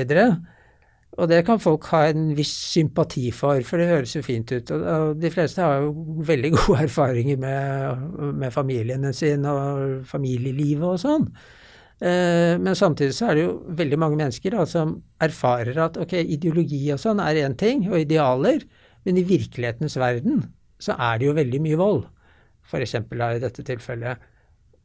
Og 1.19 1.29
det 1.29 1.41
kan 1.47 1.61
folk 1.61 1.89
ha 1.91 2.05
en 2.09 2.31
viss 2.39 2.53
sympati 2.71 3.29
for, 3.35 3.61
for 3.67 3.83
det 3.83 3.89
høres 3.91 4.15
jo 4.17 4.23
fint 4.25 4.53
ut. 4.55 4.71
Og 4.71 5.17
de 5.21 5.31
fleste 5.35 5.63
har 5.65 5.85
jo 5.85 6.23
veldig 6.27 6.53
gode 6.59 6.85
erfaringer 6.87 7.41
med, 7.41 8.05
med 8.41 8.55
familiene 8.55 9.13
sine 9.17 9.55
og 9.57 10.07
familielivet 10.09 10.87
og 10.87 11.03
sånn. 11.03 11.27
Eh, 12.01 12.55
men 12.57 12.77
samtidig 12.79 13.13
så 13.17 13.29
er 13.29 13.37
det 13.37 13.43
jo 13.45 13.57
veldig 13.77 13.99
mange 14.01 14.17
mennesker 14.23 14.55
da, 14.57 14.65
som 14.69 14.95
erfarer 15.21 15.77
at 15.85 15.99
ok, 16.01 16.15
ideologi 16.23 16.87
og 16.95 17.03
sånn 17.03 17.21
er 17.21 17.43
én 17.43 17.59
ting, 17.61 17.85
og 17.91 18.01
idealer, 18.01 18.65
men 19.05 19.21
i 19.21 19.27
virkelighetens 19.27 19.99
verden 20.01 20.47
så 20.81 20.97
er 20.97 21.21
det 21.21 21.29
jo 21.29 21.37
veldig 21.37 21.61
mye 21.61 21.81
vold. 21.81 22.07
F.eks. 22.71 22.95
i 22.95 23.43
dette 23.43 23.65
tilfellet. 23.67 24.30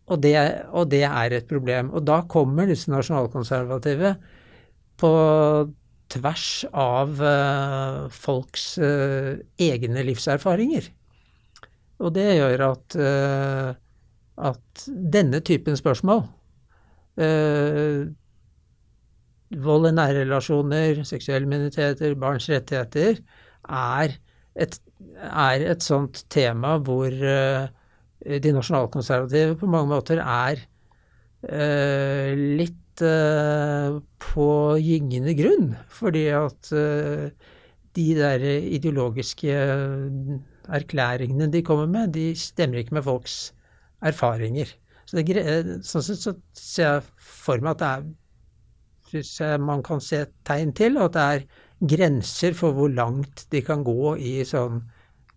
Og 0.05 0.21
det, 0.21 0.35
og 0.69 0.91
det, 0.91 1.03
er 1.07 1.33
et 1.33 1.47
problem. 1.49 1.89
Og 1.95 2.05
da 2.05 2.19
kommer 2.29 2.69
disse 2.69 2.91
nasjonalkonservative 2.93 4.15
på 5.01 5.13
tvers 6.13 6.49
av 6.77 7.17
uh, 7.17 8.05
folks 8.13 8.75
uh, 8.77 9.33
egne 9.57 10.03
livserfaringer. 10.05 10.91
Og 12.05 12.13
det 12.13 12.27
gjør 12.37 12.63
at, 12.67 12.97
uh, 12.99 13.71
at 14.51 14.85
denne 15.15 15.41
typen 15.45 15.77
spørsmål 15.79 16.27
Vold 19.55 19.87
i 19.87 19.91
nære 19.95 20.25
relasjoner, 20.25 20.97
seksuelle 21.07 21.47
minoriteter, 21.47 22.17
barns 22.19 22.49
rettigheter 22.51 23.21
er 23.71 24.17
et, 24.59 24.75
er 25.15 25.63
et 25.71 25.85
sånt 25.85 26.25
tema 26.33 26.73
hvor 26.83 27.15
de 28.25 28.53
nasjonalkonservative 28.55 29.57
på 29.59 29.69
mange 29.69 29.91
måter 29.93 30.21
er 30.23 30.63
litt 31.45 33.03
uh, 33.05 33.99
på 34.23 34.47
gyngende 34.81 35.35
grunn. 35.37 35.67
Fordi 35.93 36.23
at 36.33 36.71
de 37.95 38.05
der 38.17 38.45
ideologiske 38.75 39.53
erklæringene 40.73 41.51
de 41.53 41.61
kommer 41.63 41.85
med, 41.85 42.15
de 42.17 42.31
stemmer 42.35 42.81
ikke 42.81 42.97
med 42.97 43.05
folks 43.05 43.37
erfaringer. 44.01 44.73
Så 45.05 45.21
det, 45.21 45.45
sånn 45.85 46.05
sett 46.05 46.23
så 46.23 46.33
ser 46.57 46.87
jeg 46.87 47.03
for 47.21 47.61
meg 47.61 47.75
at 47.75 47.81
det 47.81 47.91
er 47.93 48.13
Syns 49.05 49.35
jeg 49.37 49.61
man 49.61 49.83
kan 49.85 49.99
se 50.01 50.23
tegn 50.47 50.71
til 50.73 50.97
at 50.97 51.13
det 51.13 51.23
er 51.23 51.43
grenser 51.93 52.55
for 52.57 52.73
hvor 52.73 52.89
langt 52.89 53.43
de 53.53 53.61
kan 53.61 53.83
gå 53.85 54.15
i 54.17 54.39
sånn 54.49 54.79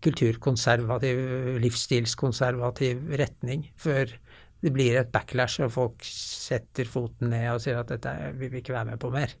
kulturkonservativ, 0.05 1.19
livsstilskonservativ 1.63 3.03
retning 3.19 3.67
før 3.79 4.13
det 4.59 4.71
blir 4.75 4.97
et 4.99 5.11
backlash, 5.11 5.61
og 5.63 5.71
folk 5.71 6.03
setter 6.03 6.87
foten 6.89 7.31
ned 7.31 7.47
og 7.53 7.61
sier 7.63 7.79
at 7.79 7.91
dette 7.93 8.13
vil 8.39 8.51
vi 8.51 8.63
ikke 8.63 8.75
være 8.75 8.91
med 8.91 8.99
på 9.01 9.11
mer. 9.13 9.31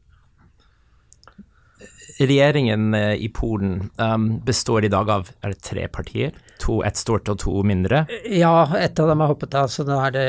Regjeringen 2.19 2.93
eh, 2.93 3.13
i 3.13 3.29
Polen 3.29 3.89
um, 3.95 4.39
består 4.45 4.85
i 4.85 4.91
dag 4.91 5.09
av 5.09 5.29
er 5.39 5.53
det 5.53 5.61
tre 5.63 5.87
partier? 5.87 6.35
To, 6.59 6.81
Ett 6.83 6.97
stort 6.99 7.29
og 7.31 7.37
to 7.39 7.53
mindre? 7.63 8.01
Ja, 8.27 8.67
ett 8.75 8.99
av 8.99 9.07
dem 9.07 9.21
har 9.23 9.29
hoppet 9.31 9.53
av, 9.55 9.69
så 9.71 9.85
nå 9.87 9.95
er 10.03 10.11
det, 10.11 10.25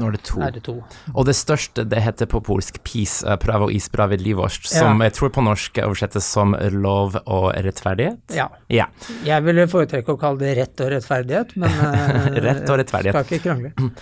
nå 0.00 0.08
er 0.08 0.16
det, 0.16 0.22
to. 0.26 0.40
er 0.42 0.56
det 0.56 0.62
to. 0.66 0.74
Og 1.14 1.28
det 1.28 1.36
største 1.38 1.84
det 1.86 2.00
heter 2.02 2.26
på 2.26 2.40
polsk 2.42 2.80
PiS, 2.82 3.20
uh, 3.22 3.36
Pravo 3.38 3.68
i 3.70 3.78
sprawiedliwość, 3.78 4.66
som 4.66 4.98
ja. 4.98 5.06
jeg 5.06 5.14
tror 5.14 5.30
på 5.36 5.44
norsk 5.46 5.78
oversettes 5.84 6.26
som 6.26 6.56
lov 6.74 7.20
og 7.22 7.46
rettferdighet? 7.54 8.18
Ja. 8.34 8.48
ja. 8.74 8.88
Jeg 9.22 9.46
ville 9.46 9.68
foretrekke 9.70 10.16
å 10.16 10.18
kalle 10.18 10.42
det 10.42 10.56
rett 10.58 10.82
og 10.82 10.90
rettferdighet, 10.96 11.54
men 11.54 11.78
uh, 11.78 12.26
Rett 12.48 12.66
og 12.66 12.80
rettferdighet. 12.82 13.14
Skal 13.14 13.38
ikke 13.38 13.46
krangle. 13.46 13.72
Um, 13.78 13.92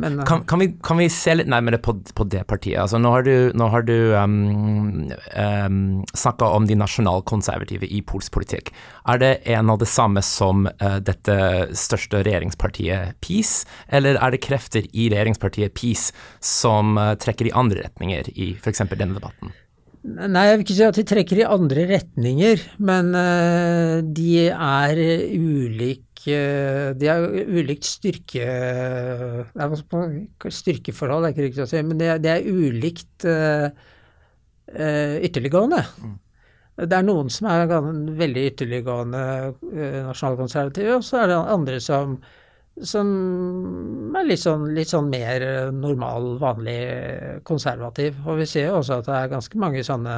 men, 0.04 0.20
kan, 0.28 0.44
kan, 0.44 0.60
vi, 0.60 0.74
kan, 0.84 1.00
vi, 1.00 1.08
se 1.08 1.38
litt 1.40 1.48
nærmere 1.48 1.80
på, 1.80 1.96
på 2.12 2.28
det 2.28 2.44
partiet? 2.52 2.82
Altså, 2.84 3.00
nå 3.00 3.16
har 3.16 3.24
du, 3.24 3.34
nå 3.56 3.72
har 3.72 3.88
du 3.88 3.96
um, 4.12 5.08
um, 5.32 5.82
snakka 6.42 6.56
om 6.56 6.66
de 6.66 6.76
nasjonalkonservative 6.76 7.86
i 7.86 8.02
polsk 8.02 8.32
politikk. 8.32 8.72
Er 9.06 9.18
det 9.18 9.42
en 9.46 9.70
av 9.70 9.78
det 9.78 9.88
samme 9.88 10.22
som 10.22 10.66
uh, 10.66 10.98
dette 11.00 11.68
største 11.74 12.22
regjeringspartiet 12.22 13.14
PiS, 13.20 13.64
eller 13.88 14.18
er 14.18 14.30
det 14.32 14.42
krefter 14.42 14.82
i 14.92 15.08
regjeringspartiet 15.10 15.74
PiS 15.74 16.12
som 16.40 16.98
uh, 16.98 17.14
trekker 17.14 17.46
i 17.48 17.54
andre 17.54 17.82
retninger 17.86 18.32
i 18.34 18.56
f.eks. 18.58 18.82
denne 18.90 19.14
debatten? 19.14 19.52
Nei, 20.02 20.48
jeg 20.48 20.56
vil 20.56 20.64
ikke 20.64 20.74
si 20.74 20.86
at 20.88 20.96
de 20.98 21.04
trekker 21.06 21.38
i 21.38 21.46
andre 21.46 21.86
retninger, 21.86 22.62
men 22.82 23.14
uh, 23.14 24.02
de 24.02 24.48
er 24.50 24.98
ulike 25.38 26.00
de 26.22 27.08
har 27.08 27.24
ulikt 27.26 27.82
styrke 27.82 28.44
Styrkeforhold 30.54 31.26
er 31.26 31.32
ikke 31.32 31.46
riktig 31.48 31.64
å 31.64 31.66
si, 31.66 31.80
men 31.82 31.98
det 31.98 32.30
er, 32.30 32.46
ulikt 32.46 33.26
ytterliggående. 34.70 35.80
Mm. 35.98 36.12
Det 36.82 36.96
er 36.96 37.04
noen 37.06 37.30
som 37.32 37.48
er 37.50 37.66
veldig 38.18 38.44
ytterliggående 38.52 39.24
eh, 39.72 39.98
nasjonalkonservative, 40.08 40.96
og 40.98 41.04
så 41.06 41.22
er 41.22 41.32
det 41.32 41.40
andre 41.54 41.80
som, 41.82 42.16
som 42.92 43.10
er 44.18 44.28
litt 44.28 44.42
sånn, 44.42 44.68
litt 44.76 44.92
sånn, 44.92 45.10
mer 45.12 45.44
normal, 45.76 46.36
vanlig 46.42 46.78
konservativ. 47.48 48.18
Og 48.26 48.42
vi 48.42 48.48
ser 48.50 48.70
jo 48.70 48.80
også 48.80 49.00
at 49.00 49.10
det 49.10 49.18
er 49.18 49.34
ganske 49.34 49.62
mange 49.62 49.84
sånne 49.86 50.16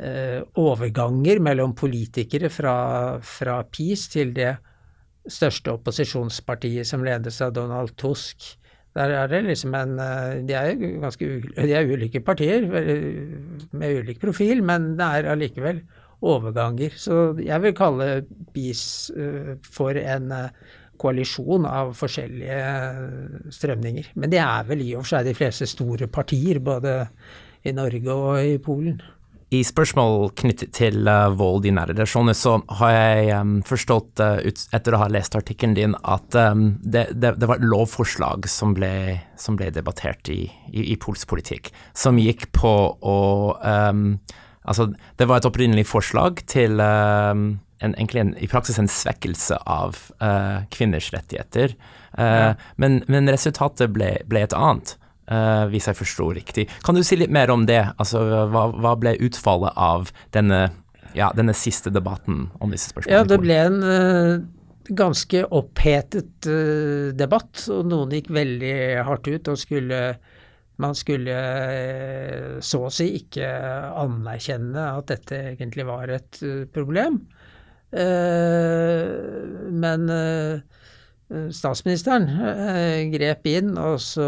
eh, 0.00 0.40
overganger 0.60 1.42
mellom 1.44 1.76
politikere 1.78 2.50
fra, 2.52 2.74
fra 3.22 3.60
PiS 3.70 4.08
til 4.14 4.34
det 4.36 4.54
største 5.30 5.74
opposisjonspartiet 5.76 6.88
som 6.88 7.04
ledes 7.04 7.40
av 7.44 7.54
Donald 7.56 7.94
Tusk. 8.00 8.54
Der 9.00 9.14
er 9.16 9.30
det 9.32 9.40
liksom 9.46 9.74
en 9.78 9.96
eh, 10.02 10.42
De 10.44 10.56
er 10.58 10.74
ganske 10.76 11.28
de 11.56 11.72
er 11.72 11.88
ulike 11.88 12.20
partier 12.20 12.66
med 12.68 14.02
ulik 14.02 14.20
profil, 14.20 14.62
men 14.62 14.94
det 14.98 15.06
er 15.06 15.30
allikevel 15.32 15.80
overganger. 16.20 16.92
Så 16.96 17.20
jeg 17.40 17.62
vil 17.62 17.76
kalle 17.76 18.10
BIS 18.54 18.84
eh, 19.16 19.54
for 19.64 19.96
en 19.96 20.32
eh, 20.36 20.50
koalisjon 21.00 21.64
av 21.64 21.94
forskjellige 21.96 23.52
strømninger. 23.56 24.12
Men 24.20 24.32
det 24.32 24.42
er 24.44 24.66
vel 24.68 24.84
i 24.84 24.92
og 24.94 25.06
for 25.06 25.14
seg 25.14 25.30
de 25.30 25.36
fleste 25.38 25.68
store 25.70 26.10
partier, 26.12 26.60
både 26.60 27.06
i 27.64 27.72
Norge 27.76 28.12
og 28.12 28.44
i 28.44 28.58
Polen. 28.60 29.00
I 29.50 29.64
spørsmål 29.66 30.28
knyttet 30.38 30.70
til 30.78 31.08
uh, 31.10 31.32
vold 31.34 31.64
i 31.66 31.72
nære 31.74 31.96
relasjoner, 31.96 32.36
så 32.38 32.52
har 32.78 32.92
jeg 32.94 33.30
um, 33.34 33.56
forstått, 33.66 34.20
uh, 34.22 34.38
ut, 34.46 34.60
etter 34.76 34.94
å 34.94 35.00
ha 35.02 35.08
lest 35.10 35.34
artikkelen 35.34 35.74
din, 35.74 35.96
at 36.06 36.36
um, 36.38 36.76
det, 36.84 37.08
det, 37.18 37.32
det, 37.40 37.48
var 37.50 37.58
et 37.58 37.66
lovforslag 37.66 38.46
som 38.50 38.76
ble, 38.76 39.18
som 39.34 39.58
ble 39.58 39.72
debattert 39.74 40.30
i, 40.30 40.44
i, 40.70 40.92
i 40.92 40.96
polsk 41.02 41.32
politikk, 41.32 41.72
som 41.98 42.20
gikk 42.22 42.46
på 42.56 42.74
å 42.94 43.18
um, 43.58 44.14
Altså, 44.70 44.90
det 45.16 45.24
var 45.26 45.40
et 45.40 45.46
opprinnelig 45.48 45.86
forslag 45.88 46.42
til 46.46 46.82
en, 46.84 47.54
egentlig 47.80 48.20
en, 48.20 48.32
i 48.44 48.46
praksis 48.46 48.76
en 48.78 48.90
svekkelse 48.92 49.56
av 49.64 49.96
uh, 50.20 50.60
kvinners 50.70 51.08
rettigheter, 51.14 51.72
ja. 52.12 52.52
men, 52.76 53.00
men, 53.08 53.30
resultatet 53.32 53.90
ble, 53.96 54.10
ble 54.30 54.44
et 54.44 54.54
annet. 54.54 54.92
Uh, 55.30 55.68
hvis 55.70 55.86
jeg 55.86 55.94
forsto 55.94 56.24
riktig. 56.34 56.64
Kan 56.82 56.96
du 56.98 57.04
si 57.06 57.14
litt 57.14 57.30
mer 57.30 57.52
om 57.54 57.62
det? 57.62 57.84
Altså, 58.02 58.18
hva, 58.50 58.64
hva 58.74 58.96
ble 58.98 59.12
utfallet 59.22 59.76
av 59.78 60.08
denne, 60.34 60.64
ja, 61.14 61.28
denne, 61.38 61.54
siste 61.54 61.92
debatten 61.94 62.48
om 62.58 62.74
disse 62.74 62.90
spørsmålene? 62.90 63.14
Ja, 63.14 63.28
det 63.30 63.38
ble 63.38 63.58
en 63.62 63.78
uh, 63.86 64.42
ganske 64.90 65.44
opphetet 65.54 66.48
uh, 66.50 67.14
debatt, 67.14 67.62
og 67.70 67.86
noen 67.92 68.10
gikk 68.16 68.32
veldig 68.34 68.74
hardt 69.06 69.30
ut 69.30 69.52
og 69.52 69.62
skulle 69.62 70.00
man 70.82 70.96
skulle 70.98 71.36
så 72.64 72.82
å 72.88 72.90
si 72.90 73.06
ikke 73.20 73.46
anerkjenne 74.00 74.82
at 74.96 75.12
dette 75.12 75.38
egentlig 75.52 75.84
var 75.84 76.08
et 76.08 76.40
problem. 76.72 77.20
Men 79.84 80.08
statsministeren 81.30 82.26
eh, 82.42 83.04
grep 83.12 83.46
inn 83.46 83.76
og 83.78 84.00
så 84.02 84.26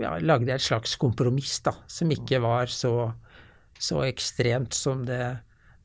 ja, 0.00 0.16
lagde 0.18 0.50
et 0.54 0.64
slags 0.64 0.96
kompromiss, 0.98 1.60
da, 1.62 1.76
som 1.86 2.10
ikke 2.10 2.40
var 2.42 2.70
så, 2.72 3.12
så 3.78 4.02
ekstremt 4.08 4.74
som 4.74 5.04
det, 5.06 5.22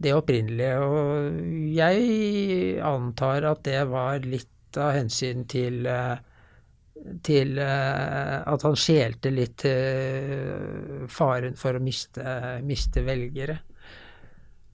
det, 0.01 0.15
opprinnelige. 0.17 0.79
Og 0.81 1.39
jeg 1.77 2.81
antar 2.81 3.49
at 3.51 3.63
det 3.69 3.83
var 3.91 4.25
litt 4.25 4.49
av 4.81 4.95
hensyn 4.97 5.45
til 5.49 5.85
eh, 5.85 6.15
til 7.21 7.57
eh, 7.59 8.37
at 8.47 8.63
han 8.63 8.77
skjelte 8.79 9.29
litt 9.33 9.57
til 9.65 11.05
faren 11.11 11.57
for 11.59 11.75
å 11.75 11.83
miste, 11.83 12.23
miste 12.63 13.03
velgere. 13.03 13.57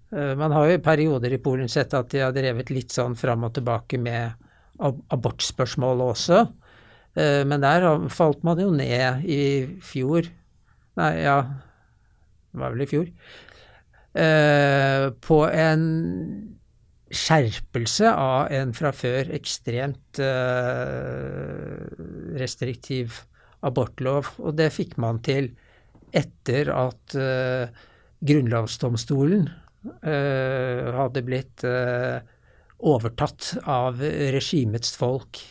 Man 0.10 0.54
har 0.56 0.66
jo 0.66 0.78
i 0.78 0.82
perioder 0.82 1.36
i 1.36 1.42
Polen 1.42 1.70
sett 1.70 1.94
at 1.94 2.08
de 2.10 2.24
har 2.24 2.32
drevet 2.34 2.72
litt 2.74 2.94
sånn 2.94 3.14
fram 3.18 3.44
og 3.46 3.52
tilbake 3.54 4.00
med 4.02 4.48
abortspørsmålet 4.80 6.14
også. 6.16 6.44
Eh, 7.18 7.44
men 7.48 7.64
der 7.64 7.86
falt 8.14 8.44
man 8.48 8.62
jo 8.62 8.70
ned 8.76 9.26
i 9.28 9.42
fjor. 9.84 10.30
Nei, 11.00 11.12
ja, 11.24 11.42
det 12.52 12.62
var 12.62 12.76
vel 12.76 12.86
i 12.86 12.90
fjor. 12.90 13.10
Eh, 14.20 15.10
på 15.24 15.40
en 15.48 15.86
skjerpelse 17.10 18.12
av 18.12 18.52
en 18.54 18.74
fra 18.78 18.92
før 18.94 19.32
ekstremt 19.34 20.20
eh, 20.22 21.88
restriktiv 22.40 23.24
abortlov. 23.66 24.36
Og 24.44 24.58
det 24.60 24.72
fikk 24.76 24.98
man 25.02 25.22
til 25.26 25.52
etter 26.16 26.72
at 26.74 27.14
grunnlovsdomstolen 28.26 29.44
hadde 30.02 31.22
blitt 31.22 31.62
overtatt 32.80 33.54
av 33.68 34.00
regimets 34.02 34.96
folk. 34.98 35.42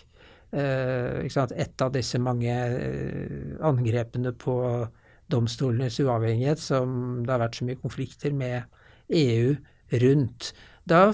Eh, 0.51 1.27
Et 1.29 1.83
av 1.83 1.93
disse 1.93 2.19
mange 2.19 2.49
eh, 2.49 3.57
angrepene 3.61 4.33
på 4.33 4.89
domstolenes 5.29 5.99
uavhengighet 6.01 6.59
som 6.59 7.23
det 7.27 7.35
har 7.35 7.43
vært 7.43 7.59
så 7.59 7.67
mye 7.69 7.83
konflikter 7.83 8.33
med 8.33 8.63
EU 9.09 9.57
rundt, 9.93 10.53
Da 10.89 11.13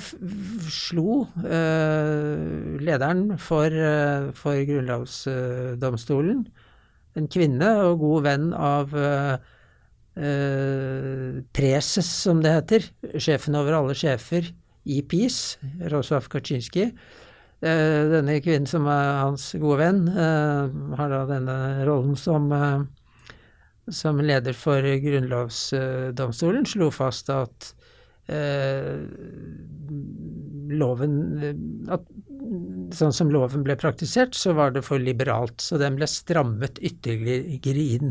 slo 0.70 1.26
eh, 1.42 2.78
lederen 2.78 3.34
for, 3.42 3.74
for 4.38 4.60
grunnlovsdomstolen, 4.68 6.44
en 7.18 7.26
kvinne 7.26 7.72
og 7.82 7.98
god 7.98 8.22
venn 8.22 8.52
av 8.54 8.94
preses, 11.58 12.06
som 12.06 12.38
det 12.42 12.54
heter, 12.54 12.86
sjefen 13.18 13.58
over 13.58 13.80
alle 13.80 13.98
sjefer 13.98 14.46
i 14.84 15.02
PiS, 15.08 15.58
Rosław 15.92 16.28
Kaczynski. 16.32 16.90
Denne 17.64 18.34
kvinnen 18.44 18.68
som 18.68 18.84
er 18.92 19.22
hans 19.22 19.46
gode 19.56 19.78
venn, 19.80 20.02
har 20.10 21.08
da 21.08 21.22
denne 21.30 21.54
rollen 21.88 22.12
som, 22.20 22.50
som 23.88 24.20
leder 24.20 24.52
for 24.58 24.84
grunnlovsdomstolen, 25.06 26.68
slo 26.68 26.90
fast 26.92 27.32
at 27.32 27.72
Eh, 28.26 29.04
loven 30.72 31.16
at, 31.92 32.06
Sånn 32.94 33.12
som 33.16 33.30
loven 33.32 33.62
ble 33.64 33.74
praktisert, 33.80 34.34
så 34.36 34.52
var 34.56 34.74
det 34.74 34.82
for 34.84 35.00
liberalt. 35.00 35.62
Så 35.64 35.78
den 35.80 35.96
ble 35.96 36.06
strammet 36.08 36.76
ytterligere 36.84 37.84
inn. 37.96 38.10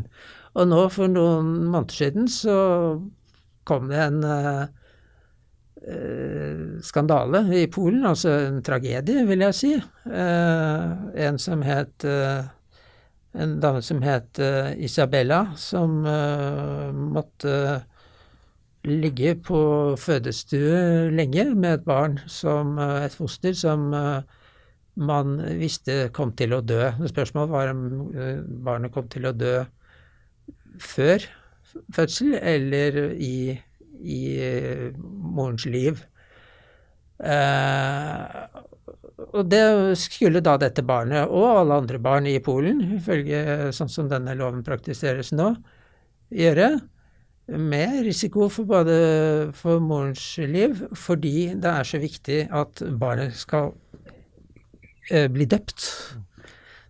Og 0.57 0.67
nå, 0.71 0.79
for 0.91 1.11
noen 1.11 1.51
måneder 1.69 1.99
siden, 1.99 2.25
så 2.31 2.55
kom 3.69 3.91
det 3.91 3.99
en 4.01 4.17
skandale 6.83 7.41
i 7.59 7.65
Polen, 7.67 8.05
altså 8.07 8.31
en 8.45 8.61
tragedie, 8.63 9.25
vil 9.27 9.43
jeg 9.43 9.55
si. 9.57 9.71
Uh, 10.07 10.93
en 11.27 11.39
som 11.41 11.63
het 11.67 12.05
uh, 12.07 12.43
En 13.33 13.55
dame 13.57 13.79
som 13.81 13.97
het 14.05 14.37
Isabella, 14.77 15.39
som 15.57 16.03
måtte 16.05 17.55
ligge 18.83 19.35
på 19.39 19.59
fødestue 19.99 21.09
lenge 21.15 21.45
med 21.55 21.79
et 21.79 21.85
barn 21.87 22.17
som 22.27 22.77
eh, 22.77 23.05
et 23.05 23.15
foster 23.15 23.55
som 23.55 23.93
eh, 23.95 24.23
man 24.95 25.37
visste 25.57 26.09
kom 26.13 26.33
til 26.37 26.53
å 26.53 26.61
dø. 26.61 26.91
Spørsmålet 27.09 27.53
var 27.53 27.71
om 27.71 27.85
eh, 28.11 28.41
barnet 28.43 28.93
kom 28.93 29.07
til 29.11 29.29
å 29.29 29.35
dø 29.35 29.61
før 30.83 31.23
fødsel 31.95 32.35
eller 32.37 32.99
i, 33.15 33.55
i 34.03 34.23
morens 35.33 35.65
liv. 35.65 36.03
Eh, 37.23 38.61
og 39.33 39.45
det 39.49 39.63
skulle 40.01 40.41
da 40.43 40.57
dette 40.61 40.83
barnet, 40.85 41.29
og 41.29 41.61
alle 41.61 41.77
andre 41.83 41.99
barn 42.01 42.27
i 42.29 42.39
Polen, 42.43 42.81
ifølge 42.97 43.71
sånn 43.75 43.91
som 43.91 44.09
denne 44.11 44.35
loven 44.37 44.63
praktiseres 44.65 45.31
nå, 45.35 45.53
gjøre 46.33 46.73
med 47.47 48.03
risiko 48.05 48.47
for 48.51 48.67
både 48.67 48.97
for 49.57 49.83
morens 49.83 50.23
liv, 50.39 50.77
fordi 50.95 51.53
det 51.59 51.71
er 51.71 51.87
så 51.87 51.99
viktig 52.01 52.39
at 52.55 52.83
barnet 52.99 53.35
skal 53.37 53.73
eh, 55.11 55.27
bli 55.31 55.47
døpt. 55.49 55.87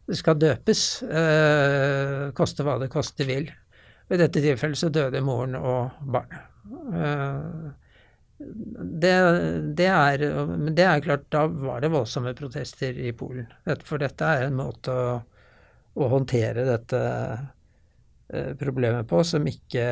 Det 0.03 0.19
skal 0.19 0.39
døpes, 0.39 0.81
eh, 1.07 2.29
koste 2.37 2.65
hva 2.65 2.77
det 2.81 2.91
koste 2.93 3.25
vil. 3.27 3.49
I 4.11 4.19
dette 4.19 4.41
tilfellet 4.43 4.79
så 4.79 4.89
døde 4.93 5.21
moren 5.23 5.55
og 5.57 6.03
barnet. 6.03 6.49
Eh, 6.93 7.71
det, 8.43 9.13
det, 9.77 9.87
er, 9.87 10.25
men 10.49 10.75
det 10.75 10.85
er 10.87 11.03
klart, 11.05 11.29
da 11.31 11.45
var 11.47 11.83
det 11.83 11.93
voldsomme 11.93 12.33
protester 12.35 12.97
i 12.99 13.13
Polen. 13.15 13.47
For 13.87 14.01
dette 14.01 14.27
er 14.27 14.47
en 14.47 14.57
måte 14.59 14.91
å, 14.91 15.17
å 15.95 16.11
håndtere 16.11 16.67
dette 16.67 17.01
eh, 18.33 18.53
problemet 18.59 19.07
på 19.09 19.23
som 19.27 19.47
ikke 19.47 19.87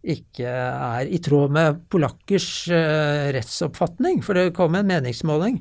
ikke 0.00 0.48
er 0.48 1.10
i 1.12 1.18
tråd 1.20 1.52
med 1.52 1.82
polakkers 1.92 2.46
uh, 2.72 3.26
rettsoppfatning. 3.36 4.22
For 4.24 4.32
det 4.32 4.54
kom 4.56 4.78
en 4.78 4.88
meningsmåling 4.88 5.58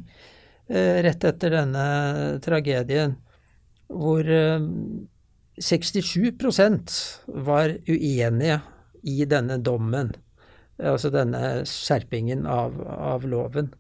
rett 0.70 1.26
etter 1.26 1.52
denne 1.58 1.84
tragedien 2.46 3.18
hvor 3.90 4.22
eh, 4.30 4.62
67% 5.60 6.98
var 7.46 7.76
uenige 7.88 8.60
i 9.04 9.26
denne 9.30 9.60
dommen. 9.62 10.14
Altså 10.80 11.12
denne 11.12 11.66
skjerpingen 11.68 12.46
av, 12.48 12.78
av 12.88 13.26
loven. 13.28 13.74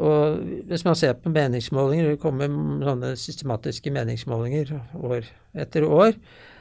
Og 0.00 0.40
hvis 0.70 0.84
man 0.86 0.96
ser 0.98 1.16
på 1.18 1.32
meningsmålinger, 1.32 2.12
det 2.12 2.22
kommer 2.22 2.50
sånne 2.86 3.12
systematiske 3.18 3.92
meningsmålinger 3.94 4.72
år 4.96 5.28
etter 5.58 5.86
år, 5.86 6.16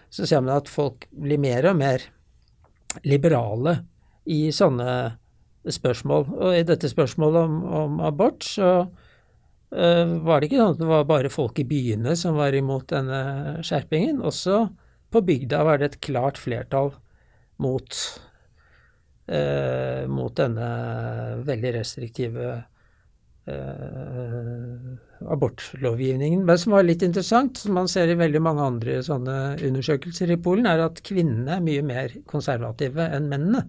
så 0.10 0.26
ser 0.26 0.44
man 0.44 0.58
at 0.58 0.70
folk 0.72 1.06
blir 1.14 1.42
mer 1.42 1.70
og 1.70 1.78
mer 1.80 2.06
liberale 3.06 3.80
i 4.30 4.50
sånne 4.54 4.90
spørsmål. 5.70 6.26
Og 6.40 6.58
i 6.58 6.66
dette 6.68 6.90
spørsmålet 6.90 7.46
om, 7.46 7.62
om 7.82 8.02
abort, 8.06 8.44
så 8.46 8.90
var 9.70 10.42
det 10.42 10.48
ikke 10.48 10.58
sånn 10.58 10.72
at 10.74 10.80
det 10.82 10.88
var 10.90 11.04
bare 11.06 11.30
folk 11.30 11.60
i 11.62 11.66
byene 11.70 12.16
som 12.18 12.38
var 12.40 12.56
imot 12.58 12.88
denne 12.90 13.60
skjerpingen. 13.62 14.18
Også 14.26 14.64
på 15.14 15.22
bygda 15.26 15.62
var 15.66 15.80
det 15.80 15.92
et 15.92 16.02
klart 16.06 16.38
flertall 16.42 16.92
mot, 17.60 18.02
uh, 19.32 20.04
mot 20.10 20.36
denne 20.38 20.70
veldig 21.48 21.74
restriktive 21.76 22.52
uh, 23.50 24.94
abortlovgivningen. 25.34 26.46
Men 26.46 26.62
som 26.62 26.78
var 26.78 26.88
litt 26.88 27.04
interessant, 27.06 27.60
som 27.60 27.76
man 27.80 27.90
ser 27.92 28.14
i 28.14 28.20
veldig 28.20 28.44
mange 28.46 28.70
andre 28.70 29.02
sånne 29.06 29.36
undersøkelser 29.66 30.36
i 30.36 30.40
Polen, 30.42 30.70
er 30.70 30.86
at 30.86 31.04
kvinnene 31.06 31.58
er 31.58 31.66
mye 31.66 31.84
mer 31.86 32.16
konservative 32.30 33.10
enn 33.10 33.30
mennene. 33.32 33.66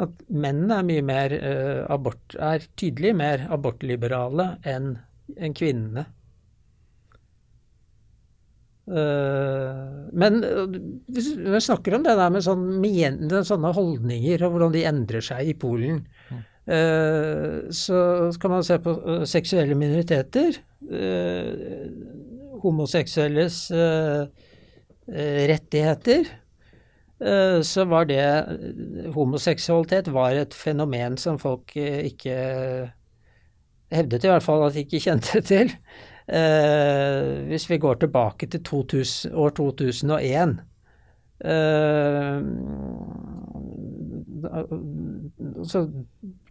At 0.00 0.14
mennene 0.32 0.80
er 0.80 0.86
mye 0.88 1.04
mer 1.04 1.36
uh, 1.36 1.84
abort, 1.92 2.38
er 2.38 2.64
tydelig 2.80 3.12
mer 3.18 3.46
abortliberale 3.52 4.54
enn 4.70 4.94
en 5.36 5.54
kvinnene. 5.56 6.06
Uh, 8.90 10.08
men 10.18 10.40
hvis 11.14 11.28
vi 11.38 11.60
snakker 11.62 11.94
om 11.94 12.02
det 12.06 12.16
der 12.18 12.32
med 12.34 12.42
sånne, 12.42 13.42
sånne 13.46 13.70
holdninger 13.76 14.42
og 14.42 14.56
hvordan 14.56 14.72
de 14.74 14.86
endrer 14.88 15.22
seg 15.22 15.52
i 15.52 15.54
Polen, 15.54 16.00
mm. 16.32 16.40
Eh, 16.70 17.70
så 17.70 18.30
kan 18.40 18.50
man 18.50 18.64
se 18.64 18.78
på 18.78 18.92
eh, 18.94 19.24
seksuelle 19.28 19.74
minoriteter. 19.74 20.60
Eh, 20.90 21.88
homoseksuelles 22.62 23.70
rettigheter. 25.50 26.26
Så 27.64 27.84
var 27.84 28.06
det 28.08 29.10
Homoseksualitet 29.14 30.08
var 30.12 30.36
et 30.36 30.54
fenomen 30.56 31.16
som 31.20 31.38
folk 31.40 31.74
ikke 31.76 32.36
hevdet 33.90 34.24
i 34.24 34.30
hvert 34.30 34.44
fall 34.44 34.66
at 34.66 34.76
de 34.76 34.84
ikke 34.84 35.02
kjente 35.06 35.42
til. 35.52 35.72
hvis 37.50 37.64
vi 37.66 37.78
går 37.82 37.94
tilbake 38.04 38.46
til 38.46 38.62
2000, 38.62 39.32
år 39.34 39.50
2001 39.56 40.60
så 45.64 45.82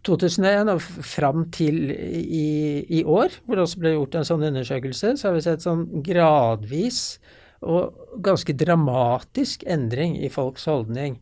2001 0.06 0.70
og 0.72 0.82
fram 0.82 1.44
til 1.54 1.90
i, 1.90 2.84
i, 2.88 3.02
år, 3.04 3.34
hvor 3.44 3.58
det 3.58 3.64
også 3.64 3.82
ble 3.82 3.94
gjort 3.94 4.16
en 4.18 4.28
sånn 4.28 4.46
undersøkelse, 4.50 5.14
så 5.16 5.28
har 5.28 5.36
vi 5.36 5.44
sett 5.44 5.64
sånn 5.64 5.86
gradvis 6.06 7.20
og 7.60 8.16
ganske 8.24 8.54
dramatisk 8.56 9.66
endring 9.68 10.16
i 10.20 10.30
folks 10.32 10.64
holdning 10.70 11.18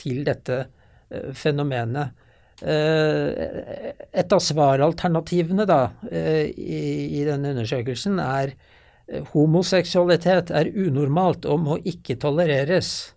til 0.00 0.22
dette 0.26 0.64
uh, 0.66 1.30
fenomenet. 1.36 2.12
Uh, 2.60 3.32
et 4.12 4.34
av 4.36 4.40
svaralternativene 4.44 5.64
da, 5.68 5.78
uh, 6.12 6.44
i, 6.44 7.22
denne 7.24 7.54
undersøkelsen 7.54 8.20
er 8.20 8.52
homoseksualitet 9.32 10.52
er 10.54 10.68
unormalt 10.76 11.48
og 11.48 11.62
må 11.64 11.78
ikke 11.88 12.18
tolereres. 12.20 13.14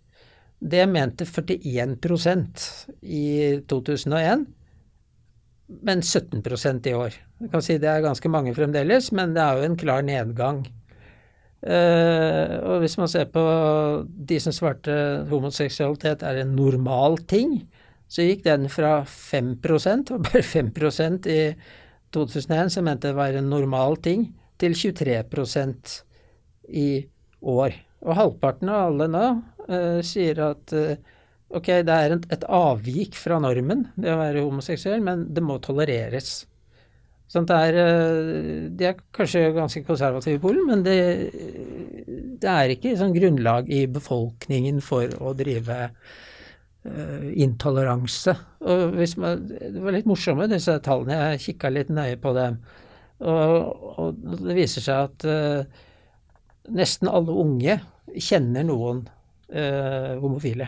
Det 0.64 0.86
mente 0.88 1.28
41% 1.28 2.64
i 3.04 3.26
2001, 3.68 4.46
men 5.84 6.02
17% 6.02 6.90
i 6.90 6.96
år. 6.96 7.20
Jeg 7.44 7.52
kan 7.52 7.66
si 7.66 7.78
Det 7.78 7.90
er 7.92 8.06
ganske 8.06 8.32
mange 8.32 8.56
fremdeles, 8.56 9.12
men 9.12 9.36
det 9.36 9.44
er 9.44 9.60
jo 9.60 9.68
en 9.68 9.78
klar 9.78 10.02
nedgang. 10.08 10.64
Og 11.64 12.80
hvis 12.84 12.98
man 13.00 13.12
ser 13.12 13.30
på 13.32 13.44
de 14.08 14.40
som 14.40 14.56
svarte 14.56 14.96
homoseksualitet 15.30 16.24
er 16.24 16.42
en 16.42 16.56
normal 16.56 17.20
ting, 17.28 17.62
så 18.14 18.26
gikk 18.28 18.44
den 18.46 18.68
fra 18.70 19.00
5 19.10 19.56
det 19.64 20.12
var 20.12 20.26
bare 20.28 20.44
5% 20.46 21.28
i 21.34 21.42
2001 22.14 22.70
som 22.76 22.86
mente 22.86 23.10
det 23.10 23.18
var 23.18 23.34
en 23.34 23.50
normal 23.50 23.98
ting, 23.98 24.28
til 24.62 24.76
23% 24.78 25.96
i 26.70 26.90
år. 27.42 27.74
Og 28.06 28.16
halvparten 28.16 28.70
av 28.70 28.92
alle 28.92 29.10
nå 29.10 29.26
uh, 29.34 30.00
sier 30.06 30.40
at 30.46 30.74
uh, 30.78 30.94
ok, 31.54 31.70
det 31.88 31.96
er 31.96 32.16
et, 32.16 32.28
et, 32.38 32.46
avvik 32.46 33.18
fra 33.18 33.40
normen, 33.42 33.88
det 33.96 34.14
å 34.14 34.20
være 34.22 34.44
homoseksuell, 34.46 35.02
men 35.04 35.26
det 35.34 35.44
må 35.44 35.58
tolereres. 35.64 36.44
Sånn 37.34 37.48
det 37.50 37.58
er, 37.70 37.80
uh, 37.80 38.68
de 38.70 38.90
er 38.92 39.02
kanskje 39.16 39.48
ganske 39.58 39.82
konservative 39.88 40.38
i 40.38 40.44
Polen, 40.44 40.68
men 40.70 40.86
det, 40.86 41.00
det, 42.38 42.52
er 42.54 42.76
ikke 42.76 42.94
sånn 43.00 43.16
grunnlag 43.18 43.74
i 43.74 43.88
befolkningen 43.90 44.84
for 44.86 45.18
å 45.18 45.34
drive 45.40 45.90
intoleranse. 46.84 48.34
Og 48.68 48.98
man, 49.22 49.46
det 49.48 49.84
var 49.84 49.96
litt 49.96 50.10
morsomme, 50.10 50.50
disse 50.52 50.76
tallene. 50.84 51.34
Jeg 51.34 51.44
kikka 51.48 51.72
litt 51.72 51.92
nøye 51.94 52.18
på 52.20 52.34
dem. 52.36 52.58
Og, 53.24 53.56
og 54.00 54.16
det 54.44 54.56
viser 54.58 54.82
seg 54.84 54.98
at 55.08 55.26
uh, 55.30 55.62
nesten 56.76 57.08
alle 57.12 57.32
unge 57.44 57.76
kjenner 58.20 58.64
noen 58.68 59.00
uh, 59.54 60.20
homofile. 60.20 60.68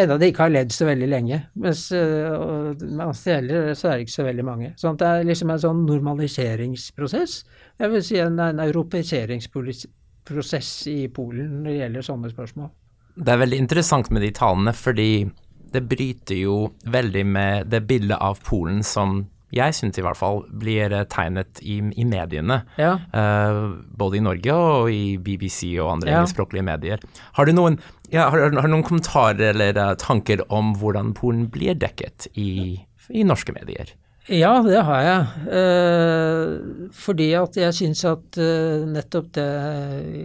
Enda 0.00 0.14
de 0.20 0.26
ikke 0.30 0.44
har 0.44 0.52
ledd 0.52 0.70
så 0.74 0.84
veldig 0.86 1.08
lenge. 1.10 1.38
Mens 1.58 1.92
uh, 1.96 2.74
mens 2.76 3.24
det 3.26 3.36
så 3.78 3.88
er 3.88 3.94
det 3.96 4.02
ikke 4.06 4.18
så 4.18 4.28
veldig 4.28 4.46
mange. 4.46 4.68
Sånn 4.80 4.98
det 5.00 5.08
er 5.08 5.30
liksom 5.30 5.48
en 5.54 5.64
sånn 5.64 5.80
normaliseringsprosess. 5.88 7.32
Jeg 7.80 7.88
vil 7.94 8.02
si 8.06 8.16
en, 8.22 8.36
en 8.44 8.58
europeiseringsprosess 8.66 10.70
i 10.92 10.98
Polen 11.14 11.48
når 11.62 11.70
det 11.70 11.80
gjelder 11.80 12.02
sånne 12.10 12.28
spørsmål. 12.34 12.70
Det 13.16 13.34
er 13.34 13.42
veldig 13.42 13.58
interessant 13.64 14.10
med 14.14 14.22
de 14.22 14.30
tallene, 14.36 14.72
fordi 14.76 15.30
det 15.70 15.84
bryter 15.86 16.38
jo 16.40 16.56
veldig 16.90 17.26
med 17.26 17.68
det 17.70 17.84
bildet 17.86 18.18
av 18.18 18.40
Polen 18.46 18.82
som 18.86 19.22
jeg 19.54 19.74
syns 19.74 19.98
i 19.98 20.02
hvert 20.06 20.18
fall 20.18 20.44
blir 20.62 20.92
tegnet 21.10 21.58
i, 21.66 21.80
i 21.98 22.04
mediene. 22.06 22.60
Ja. 22.78 22.92
Uh, 23.10 23.80
både 23.98 24.20
i 24.20 24.22
Norge 24.22 24.54
og 24.54 24.90
i 24.94 25.16
BBC 25.18 25.72
og 25.82 25.96
andre 25.96 26.12
Ja. 26.12 26.20
engelskspråklige 26.20 26.66
medier. 26.66 27.02
Har 27.34 27.46
du 27.50 27.52
noen, 27.56 27.80
ja, 28.14 28.28
har, 28.30 28.46
har 28.54 28.70
noen 28.70 28.86
kommentarer 28.86 29.50
eller 29.50 29.74
eh, 29.78 29.96
tanker 29.98 30.44
om 30.54 30.72
hvordan 30.78 31.12
Polen 31.18 31.48
blir 31.50 31.74
dekket 31.78 32.28
i, 32.38 32.78
i 33.10 33.26
norske 33.26 33.54
medier? 33.54 33.90
Ja, 34.30 34.52
det 34.62 34.78
har 34.86 35.00
jeg. 35.02 35.46
Eh, 35.58 36.90
fordi 36.94 37.32
at 37.34 37.56
jeg 37.58 37.74
syns 37.74 38.04
at 38.06 38.38
eh, 38.38 38.84
nettopp 38.86 39.32
det 39.34 39.46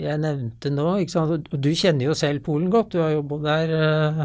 jeg 0.03 0.21
nevnte 0.21 0.69
nå? 0.73 0.91
Og 1.01 1.55
du 1.57 1.71
kjenner 1.73 2.11
jo 2.11 2.17
selv 2.17 2.43
Polen 2.45 2.69
godt, 2.73 2.93
du 2.93 3.01
har 3.01 3.15
jo 3.15 3.23
bodd 3.25 3.47
der 3.47 3.73
eh, 3.73 4.21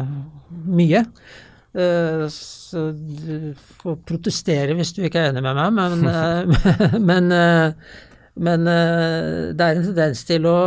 mye. 0.69 1.01
Eh, 1.73 2.27
så 2.29 2.85
du 2.93 3.57
får 3.81 3.97
protestere 4.05 4.77
hvis 4.77 4.93
du 4.93 5.01
ikke 5.07 5.23
er 5.23 5.31
enig 5.31 5.45
med 5.47 5.57
meg, 5.57 5.73
men, 5.79 6.05
men, 7.09 7.35
men 8.37 8.69
det 8.69 9.65
er 9.65 9.81
en 9.81 9.87
tendens 9.89 10.25
til 10.29 10.45
å 10.51 10.57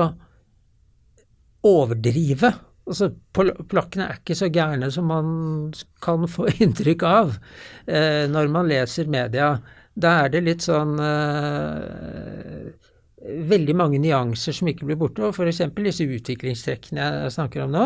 overdrive. 1.64 2.50
Altså, 2.84 3.08
plakkene 3.32 4.06
er 4.10 4.18
ikke 4.18 4.36
så 4.36 4.50
gærne 4.52 4.90
som 4.92 5.08
man 5.08 5.28
kan 6.04 6.26
få 6.28 6.50
inntrykk 6.64 7.04
av 7.08 7.36
eh, 7.86 8.24
når 8.30 8.50
man 8.52 8.68
leser 8.68 9.10
media. 9.10 9.54
Da 9.94 10.18
er 10.24 10.34
det 10.34 10.44
litt 10.44 10.64
sånn 10.66 10.98
eh, 11.00 12.72
Veldig 13.24 13.72
mange 13.72 13.96
nyanser 14.02 14.52
som 14.52 14.68
ikke 14.68 14.84
blir 14.84 14.98
borte. 15.00 15.22
Og 15.24 15.32
f.eks. 15.32 15.62
disse 15.78 16.04
utviklingstrekkene 16.04 17.06
jeg 17.22 17.30
snakker 17.32 17.62
om 17.64 17.70
nå, 17.72 17.84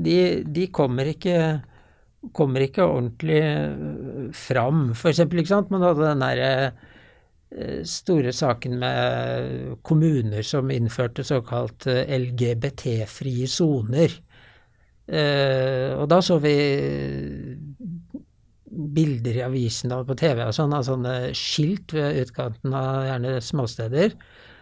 de, 0.00 0.14
de 0.48 0.64
kommer 0.72 1.10
ikke 1.12 1.34
kommer 2.34 2.64
ikke 2.64 2.86
ordentlig 2.86 3.40
eh, 3.42 4.30
fram. 4.34 4.92
Sant, 4.94 5.70
man 5.70 5.84
hadde 5.86 6.06
den 6.06 6.24
derre 6.24 6.50
eh, 7.50 7.82
store 7.86 8.32
saken 8.34 8.78
med 8.80 9.76
kommuner 9.86 10.42
som 10.46 10.70
innførte 10.74 11.24
såkalt 11.26 11.86
eh, 11.90 12.04
LGBT-frie 12.18 13.48
soner. 13.50 14.18
Eh, 15.08 15.94
og 15.96 16.08
da 16.10 16.20
så 16.24 16.36
vi 16.42 16.56
bilder 18.68 19.38
i 19.38 19.44
avisen 19.46 19.94
og 19.96 20.04
på 20.10 20.16
TV 20.20 20.42
og 20.44 20.52
sånn, 20.54 20.74
av 20.76 20.84
sånne 20.86 21.14
skilt 21.36 21.94
ved 21.96 22.20
utkanten 22.26 22.74
av 22.76 23.06
gjerne 23.08 23.38
småsteder, 23.44 24.12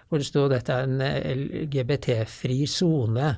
hvor 0.07 0.23
det 0.23 0.29
sto 0.29 0.47
'dette 0.49 0.73
er 0.73 0.87
en 0.87 1.03
LGBT-fri 1.03 2.63
sone'. 2.71 3.35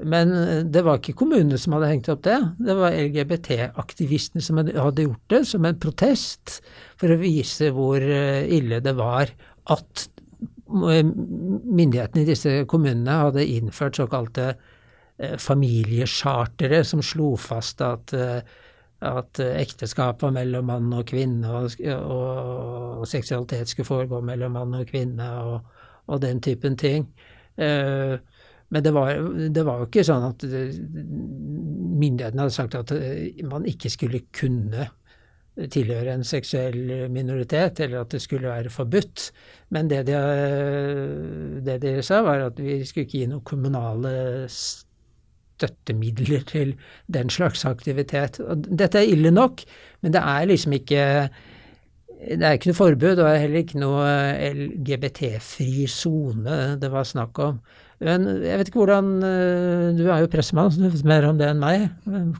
Men 0.00 0.32
eh, 0.32 0.62
det 0.64 0.84
var 0.86 1.00
ikke 1.00 1.18
kommunene 1.18 1.58
som 1.58 1.74
hadde 1.76 1.90
hengt 1.90 2.08
opp 2.12 2.22
det, 2.24 2.38
det 2.62 2.76
var 2.78 2.94
LGBT-aktivistene 2.94 4.44
som 4.44 4.62
hadde 4.62 5.04
gjort 5.08 5.26
det 5.34 5.42
som 5.50 5.66
en 5.66 5.80
protest 5.82 6.60
for 7.00 7.10
å 7.10 7.20
vise 7.20 7.72
hvor 7.74 8.00
eh, 8.00 8.46
ille 8.46 8.80
det 8.80 8.94
var 8.96 9.34
at 9.70 10.06
myndighetene 10.70 12.22
i 12.22 12.28
disse 12.28 12.52
kommunene 12.70 13.16
hadde 13.26 13.42
innført 13.42 13.98
såkalte 13.98 14.54
familiechartere 15.20 16.84
som 16.84 17.02
slo 17.04 17.34
fast 17.40 17.80
at, 17.84 18.12
eh, 18.16 18.40
at 19.00 19.40
eh, 19.40 19.56
ekteskap 19.60 20.22
var 20.24 20.34
mellom 20.36 20.68
mann 20.70 20.92
og 20.96 21.06
kvinne, 21.10 21.48
og, 21.48 21.76
og, 21.90 23.00
og 23.00 23.08
seksualitet 23.08 23.68
skulle 23.68 23.88
foregå 23.88 24.20
mellom 24.24 24.56
mann 24.56 24.78
og 24.80 24.86
kvinne, 24.88 25.30
og, 25.44 25.82
og 26.10 26.22
den 26.24 26.40
typen 26.44 26.76
ting. 26.80 27.08
Eh, 27.60 28.16
men 28.70 28.84
det 28.86 28.94
var, 28.94 29.12
det 29.50 29.66
var 29.66 29.82
jo 29.82 29.90
ikke 29.90 30.06
sånn 30.06 30.28
at 30.30 30.46
eh, 30.46 30.72
myndighetene 32.00 32.46
hadde 32.46 32.56
sagt 32.56 32.78
at 32.78 32.94
eh, 32.96 33.44
man 33.50 33.66
ikke 33.68 33.92
skulle 33.92 34.24
kunne 34.36 34.88
tilhøre 35.70 36.14
en 36.14 36.24
seksuell 36.24 37.08
minoritet, 37.12 37.82
eller 37.84 38.04
at 38.04 38.14
det 38.14 38.22
skulle 38.24 38.48
være 38.48 38.70
forbudt. 38.72 39.26
Men 39.74 39.90
det 39.90 40.04
de, 40.08 40.20
det 41.66 41.74
de 41.82 41.96
sa, 42.06 42.22
var 42.24 42.46
at 42.46 42.62
vi 42.62 42.78
skulle 42.88 43.04
ikke 43.04 43.18
gi 43.18 43.26
noen 43.28 43.44
kommunale 43.44 44.12
støttemidler 45.60 46.44
til 46.48 46.74
den 47.12 47.30
slags 47.32 47.66
aktivitet. 47.68 48.40
Og 48.40 48.66
dette 48.66 49.02
er 49.02 49.12
ille 49.12 49.32
nok, 49.34 49.64
men 50.00 50.16
det 50.16 50.24
er 50.24 50.48
liksom 50.48 50.76
ikke 50.80 51.04
det 52.20 52.44
er 52.44 52.56
ikke 52.58 52.68
noe 52.68 52.76
forbud, 52.76 53.14
og 53.14 53.22
det 53.22 53.28
er 53.30 53.44
heller 53.46 53.62
ikke 53.62 53.80
noe 53.80 54.08
LGBT-fri 54.52 55.86
sone 55.88 56.58
det 56.80 56.90
var 56.92 57.06
snakk 57.08 57.40
om. 57.40 57.62
Men 58.00 58.26
jeg 58.44 58.56
vet 58.56 58.70
ikke 58.70 58.80
hvordan 58.80 59.08
eh, 59.24 59.86
Du 59.96 60.06
er 60.08 60.22
jo 60.22 60.30
pressemann, 60.32 60.70
så 60.72 60.80
du 60.80 60.88
vet 60.88 61.08
mer 61.08 61.26
om 61.28 61.40
det 61.40 61.50
enn 61.50 61.60
meg. 61.60 61.88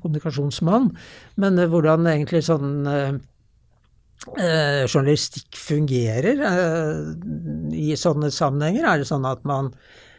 Kommunikasjonsmann. 0.00 0.90
Men 1.40 1.61
eh, 1.61 1.68
hvordan 1.68 2.09
egentlig 2.09 2.42
sånn 2.46 2.88
eh, 2.88 3.18
eh, 4.37 4.85
journalistikk 4.87 5.61
fungerer 5.61 6.44
eh, 6.52 7.02
i 7.76 7.90
sånne 8.00 8.33
sammenhenger? 8.33 8.88
Er 8.88 9.02
det 9.02 9.11
sånn 9.11 9.28
at 9.28 9.44
man 9.48 9.72
eh, 9.74 10.10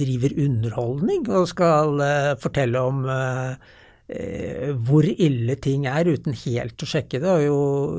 driver 0.00 0.36
underholdning 0.40 1.26
og 1.28 1.48
skal 1.50 2.00
eh, 2.04 2.34
fortelle 2.40 2.80
om 2.80 3.02
eh, 3.10 3.72
eh, 4.08 4.70
hvor 4.86 5.06
ille 5.08 5.56
ting 5.62 5.86
er, 5.90 6.08
uten 6.08 6.36
helt 6.44 6.82
å 6.82 6.88
sjekke 6.88 7.20
det. 7.22 7.32
Og 7.32 7.44
jo 7.44 7.58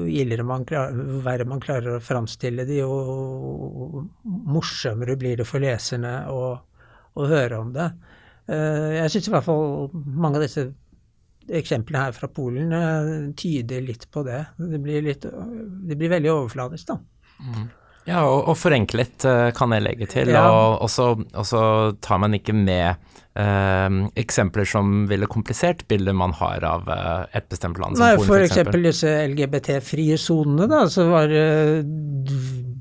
illere 0.10 0.46
man 0.48 0.66
klarer, 0.68 1.20
verre 1.26 1.48
man 1.50 1.64
klarer 1.64 1.98
å 1.98 2.04
framstille 2.04 2.68
det, 2.68 2.82
jo 2.82 4.06
morsommere 4.26 5.18
blir 5.20 5.42
det 5.42 5.50
for 5.50 5.64
leserne 5.64 6.18
å, 6.32 6.42
å 7.16 7.30
høre 7.30 7.62
om 7.62 7.76
det. 7.76 7.92
Eh, 8.50 8.98
jeg 9.00 9.14
syns 9.14 9.30
i 9.30 9.36
hvert 9.36 9.48
fall 9.48 9.90
mange 9.94 10.42
av 10.42 10.46
disse 10.46 10.68
eksemplene 11.46 12.08
her 12.08 12.14
fra 12.18 12.30
Polen 12.34 12.74
eh, 12.74 13.16
tyder 13.38 13.86
litt 13.86 14.08
på 14.12 14.26
det. 14.26 14.42
Det 14.58 14.82
blir, 14.82 15.02
litt, 15.06 15.26
det 15.26 15.98
blir 15.98 16.14
veldig 16.18 16.32
overfladisk, 16.34 16.94
da. 16.94 17.02
Ja, 18.06 18.22
og, 18.30 18.44
og 18.52 18.58
forenklet 18.62 19.26
eh, 19.26 19.50
kan 19.58 19.74
jeg 19.74 19.82
legge 19.86 20.08
til, 20.12 20.30
Ja. 20.30 20.46
og, 20.52 20.82
og, 20.86 20.90
så, 20.94 21.08
og 21.18 21.46
så 21.50 21.62
tar 22.06 22.20
man 22.22 22.36
ikke 22.38 22.54
med 22.54 23.00
eh, 23.34 23.96
eksempler 24.22 24.68
som 24.70 25.08
ville 25.10 25.26
komplisert 25.32 25.82
bildet 25.90 26.14
man 26.18 26.36
har 26.38 26.62
av 26.70 26.86
eh, 26.94 27.40
et 27.40 27.50
bestemt 27.50 27.80
land. 27.82 27.98
som 27.98 28.06
Nei, 28.06 28.12
Polen, 28.20 28.30
for 28.30 28.46
eksempel 28.46 28.86
disse 28.86 29.10
LGBT-frie 29.32 30.20
sonene, 30.22 30.70
da, 30.70 30.84
så 30.92 31.08
var 31.10 31.34
det 31.34 31.48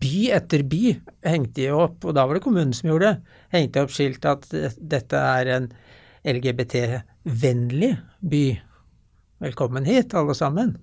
by 0.05 0.15
etter 0.37 0.67
by 0.69 0.83
hengte 1.25 1.63
de 1.63 1.71
opp, 1.73 2.05
og 2.05 2.17
da 2.19 2.27
var 2.29 2.37
det 2.37 2.45
kommunen 2.45 2.77
som 2.77 2.93
gjorde 2.93 3.15
det, 3.15 3.37
hengte 3.57 3.87
opp 3.87 3.95
skilt 3.97 4.29
at 4.29 4.45
dette 4.53 5.25
er 5.41 5.55
en 5.57 5.71
LGBT-vennlig 6.25 7.95
by. 8.21 8.45
Velkommen 9.45 9.89
hit, 9.89 10.13
alle 10.17 10.37
sammen. 10.37 10.77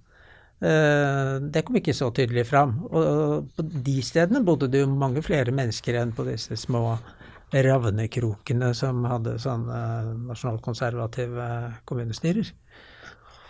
Eh, 0.62 1.40
Det 1.42 1.64
kom 1.66 1.80
ikke 1.80 1.96
så 1.98 2.12
tydelig 2.14 2.46
fram. 2.50 2.78
Og 2.92 3.50
på 3.56 3.66
de 3.66 3.98
stedene 4.06 4.44
bodde 4.46 4.70
det 4.72 4.84
jo 4.84 4.92
mange 4.94 5.24
flere 5.26 5.52
mennesker 5.52 5.98
enn 6.02 6.14
på 6.14 6.28
disse 6.30 6.58
små 6.60 7.00
ravnekrokene 7.52 8.72
som 8.78 9.04
hadde 9.10 9.36
sånne 9.42 9.80
nasjonalkonservative 10.30 11.48
kommunestyrer. 11.90 12.54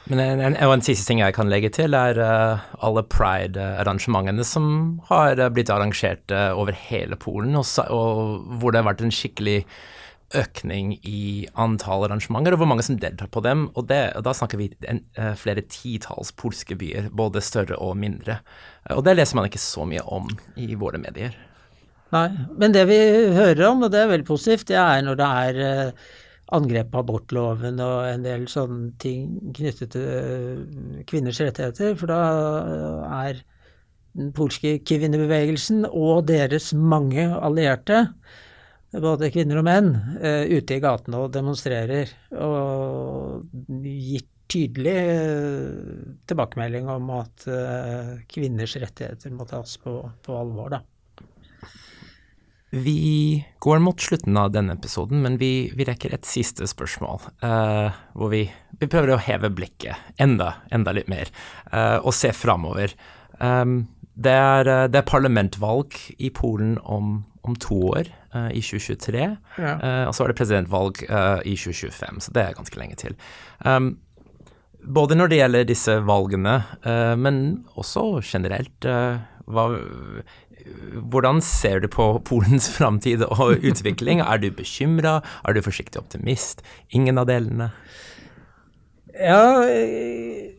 Men 0.10 0.20
en, 0.24 0.40
en, 0.42 0.56
en 0.58 0.82
siste 0.82 1.06
ting 1.06 1.22
jeg 1.22 1.36
kan 1.36 1.50
legge 1.52 1.70
til, 1.76 1.94
er 1.94 2.18
eh, 2.18 2.64
alle 2.82 3.04
pride-arrangementene 3.06 4.46
som 4.48 4.66
har 5.12 5.38
eh, 5.38 5.52
blitt 5.54 5.70
arrangert 5.70 6.34
eh, 6.34 6.50
over 6.58 6.74
hele 6.90 7.20
Polen, 7.22 7.54
og, 7.60 7.68
og 7.94 8.58
hvor 8.58 8.74
det 8.74 8.82
har 8.82 8.90
vært 8.90 9.06
en 9.06 9.14
skikkelig 9.14 9.60
økning 10.38 10.94
i 11.08 11.48
antall 11.60 12.06
arrangementer, 12.08 12.56
og 12.56 12.62
hvor 12.62 12.70
mange 12.72 12.86
som 12.86 12.98
deltar 13.00 13.30
på 13.32 13.44
dem. 13.46 13.68
Og, 13.76 13.86
det, 13.90 14.02
og 14.18 14.26
da 14.28 14.34
snakker 14.38 14.60
vi 14.62 14.70
en, 14.90 15.04
eh, 15.18 15.34
flere 15.40 15.64
titalls 15.68 16.32
polske 16.32 16.78
byer, 16.80 17.10
både 17.12 17.44
større 17.44 17.78
og 17.80 17.98
mindre. 17.98 18.40
Eh, 18.88 18.96
Og 18.96 19.04
det 19.06 19.18
leser 19.18 19.40
man 19.40 19.50
ikke 19.50 19.62
så 19.62 19.86
mye 19.88 20.04
om 20.06 20.30
i 20.58 20.74
våre 20.76 21.02
medier. 21.02 21.36
Nei, 22.12 22.28
men 22.60 22.74
det 22.76 22.88
vi 22.90 23.00
hører 23.36 23.70
om, 23.70 23.84
og 23.84 23.92
det 23.92 24.02
er 24.02 24.12
veldig 24.12 24.28
positivt, 24.28 24.68
det 24.68 24.76
er 24.76 25.06
når 25.06 25.20
det 25.20 25.30
er 25.46 25.62
eh, 25.68 25.94
angrep 26.52 26.92
på 26.92 27.00
abortloven 27.00 27.80
og 27.80 28.10
en 28.10 28.26
del 28.26 28.48
sånne 28.52 28.92
ting 29.00 29.54
knyttet 29.56 29.94
til 29.96 31.04
kvinners 31.08 31.40
rettigheter, 31.40 31.96
for 31.96 32.12
da 32.12 32.20
er 33.24 33.40
den 34.18 34.34
polske 34.36 34.76
kvinnebevegelsen 34.84 35.86
og 35.88 36.28
deres 36.28 36.74
mange 36.76 37.24
allierte 37.40 38.10
både 38.92 39.32
kvinner 39.32 39.62
og 39.62 39.68
menn, 39.68 39.94
uh, 40.20 40.44
ute 40.52 40.76
i 40.76 40.84
gatene 40.84 41.24
og 41.24 41.32
demonstrerer. 41.36 42.12
Og 42.36 43.48
gitt 43.86 44.28
tydelig 44.52 44.98
uh, 45.08 46.16
tilbakemelding 46.28 46.90
om 46.92 47.12
at 47.22 47.46
uh, 47.48 48.16
kvinners 48.32 48.76
rettigheter 48.82 49.32
må 49.36 49.48
tas 49.50 49.78
på, 49.82 50.02
på 50.26 50.36
alvor, 50.36 50.74
da. 50.76 50.82
Vi 52.72 53.46
går 53.60 53.82
mot 53.84 54.00
slutten 54.00 54.38
av 54.40 54.54
denne 54.56 54.78
episoden, 54.78 55.20
men 55.26 55.36
vi, 55.42 55.72
vi 55.76 55.84
rekker 55.88 56.14
et 56.16 56.28
siste 56.28 56.68
spørsmål. 56.72 57.20
Uh, 57.44 57.92
hvor 58.16 58.32
vi, 58.32 58.46
vi, 58.80 58.88
prøver 58.88 59.12
å 59.12 59.20
heve 59.20 59.52
blikket 59.52 60.14
enda, 60.24 60.54
enda 60.72 60.94
litt 60.96 61.12
mer, 61.12 61.32
uh, 61.74 62.00
og 62.00 62.16
se 62.16 62.32
framover. 62.36 62.96
Um, 63.44 63.90
det, 64.16 64.32
er, 64.32 64.72
det, 64.88 65.02
er, 65.02 65.10
parlamentvalg 65.10 65.98
i 66.16 66.32
Polen 66.32 66.78
om, 66.84 67.26
om 67.44 67.60
to 67.60 67.82
år, 67.92 68.12
i 68.32 68.62
2023. 68.64 69.26
Ja. 69.60 69.74
og 70.08 70.14
så 70.16 70.24
er 70.24 70.32
det 70.32 70.38
presidentvalg 70.40 71.02
i 71.04 71.56
2025, 71.60 72.22
så 72.24 72.34
det 72.36 72.44
er 72.46 72.56
ganske 72.56 72.80
lenge 72.80 72.96
til. 73.02 73.18
Um, 73.66 73.98
både 74.88 75.18
når 75.20 75.32
det 75.32 75.42
gjelder 75.42 75.68
disse 75.68 75.98
valgene, 76.08 76.56
men 77.20 77.42
også 77.76 78.22
generelt. 78.24 78.88
Hva, 79.52 79.66
hvordan 81.12 81.42
ser 81.44 81.82
du 81.82 81.90
på 81.92 82.06
Polens 82.28 82.70
framtid 82.78 83.26
og 83.28 83.62
utvikling? 83.62 84.22
Er 84.24 84.42
du 84.42 84.50
bekymra? 84.56 85.20
Er 85.46 85.56
du 85.56 85.62
forsiktig 85.66 86.02
optimist? 86.02 86.64
Ingen 86.90 87.22
av 87.22 87.30
delene? 87.30 87.72
Ja, 89.12 89.64
eh, 89.68 90.54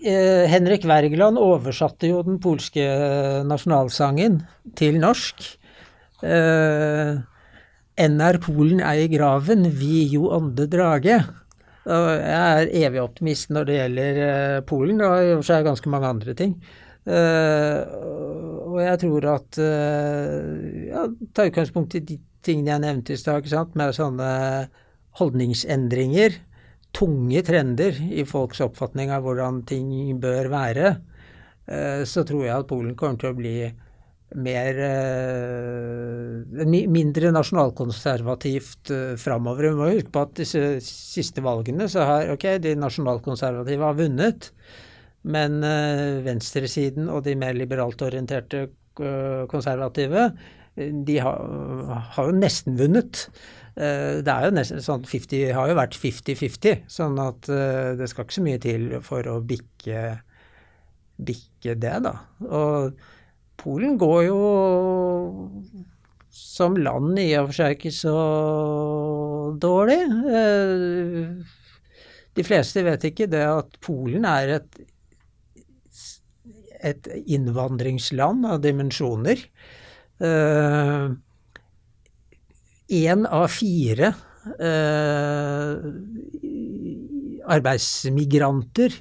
eh, 0.00 0.44
Henrik 0.50 0.86
Wergeland 0.88 1.38
oversatte 1.40 2.08
jo 2.10 2.22
den 2.26 2.40
polske 2.42 2.86
nasjonalsangen 3.46 4.42
til 4.78 4.98
norsk. 5.02 5.44
Eh, 6.22 7.16
NR 8.04 8.38
Polen 8.42 8.82
er 8.82 9.02
i 9.02 9.10
graven, 9.10 9.66
vi 9.74 10.04
jo 10.12 10.30
ånde 10.34 10.68
drage. 10.70 11.18
Og 11.84 12.06
jeg 12.16 12.62
er 12.62 12.72
evig 12.86 13.02
optimist 13.02 13.50
når 13.52 13.68
det 13.68 13.76
gjelder 13.76 14.22
eh, 14.28 14.62
Polen, 14.68 15.02
og 15.04 15.18
i 15.20 15.34
og 15.34 15.42
for 15.42 15.50
seg 15.50 15.66
ganske 15.66 15.92
mange 15.92 16.10
andre 16.14 16.34
ting. 16.38 16.56
Uh, 17.04 17.84
og 18.64 18.78
jeg 18.80 19.00
tror 19.02 19.26
at 19.34 19.58
uh, 19.60 20.44
ja, 20.88 21.02
Ta 21.36 21.44
utgangspunkt 21.50 21.98
i 21.98 22.00
de 22.00 22.16
tingene 22.40 22.70
jeg 22.72 22.80
nevnte 22.80 23.12
i 23.12 23.20
stad, 23.20 23.74
med 23.76 23.92
sånne 23.92 24.28
holdningsendringer. 25.20 26.38
Tunge 26.96 27.42
trender 27.44 27.98
i 28.08 28.24
folks 28.24 28.62
oppfatning 28.64 29.12
av 29.12 29.26
hvordan 29.26 29.60
ting 29.68 30.16
bør 30.22 30.48
være. 30.52 30.94
Uh, 31.68 32.08
så 32.08 32.24
tror 32.24 32.46
jeg 32.46 32.56
at 32.56 32.70
Polen 32.72 32.96
kommer 32.96 33.20
til 33.20 33.34
å 33.34 33.36
bli 33.36 33.58
mer 34.34 34.78
Mindre 36.90 37.30
nasjonalkonservativt 37.34 38.90
framover. 39.20 39.68
Vi 39.68 39.78
må 39.78 39.90
huske 39.92 40.12
på 40.14 40.24
at 40.26 40.34
disse 40.40 40.62
siste 40.84 41.44
valgene 41.44 41.86
så 41.90 42.06
har 42.08 42.32
ok, 42.34 42.46
de 42.62 42.74
nasjonalkonservative 42.78 43.86
har 43.86 43.98
vunnet. 43.98 44.50
Men 45.24 45.60
uh, 45.64 46.20
venstresiden 46.24 47.08
og 47.08 47.24
de 47.24 47.36
mer 47.38 47.56
liberalt 47.56 48.02
orienterte 48.04 48.68
konservative, 48.94 50.28
de 50.76 51.16
har, 51.18 51.40
har, 52.14 52.28
jo 52.28 52.34
nesten 52.36 52.76
vunnet. 52.78 53.24
Det 53.74 54.30
er 54.30 54.44
jo 54.46 54.52
nesten 54.54 54.82
sånn 54.84 55.02
50, 55.02 55.48
har 55.56 55.70
jo 55.70 55.74
vært 55.74 55.96
50-50, 55.98 56.84
sånn 56.94 57.18
at 57.18 57.48
det 57.98 58.06
skal 58.10 58.26
ikke 58.26 58.36
så 58.36 58.44
mye 58.46 58.60
til 58.62 58.84
for 59.02 59.26
å 59.32 59.40
bikke, 59.42 60.04
bikke 61.26 61.74
det, 61.82 61.96
da. 62.06 62.14
Og 62.46 62.94
Polen 63.60 63.98
går 64.00 64.22
jo 64.28 64.40
som 66.34 66.76
land 66.76 67.18
i 67.22 67.28
og 67.38 67.50
for 67.50 67.58
seg 67.60 67.76
ikke 67.76 67.94
så 67.94 68.16
dårlig. 69.62 70.00
De 72.34 72.44
fleste 72.46 72.82
vet 72.86 73.06
ikke 73.10 73.30
det 73.30 73.44
at 73.46 73.78
Polen 73.84 74.26
er 74.28 74.58
et 74.58 74.82
et 76.84 77.08
innvandringsland 77.32 78.44
av 78.48 78.60
dimensjoner. 78.64 79.40
Én 82.94 83.24
uh, 83.24 83.32
av 83.32 83.48
fire 83.52 84.12
uh, 84.60 85.76
arbeidsmigranter 87.54 88.98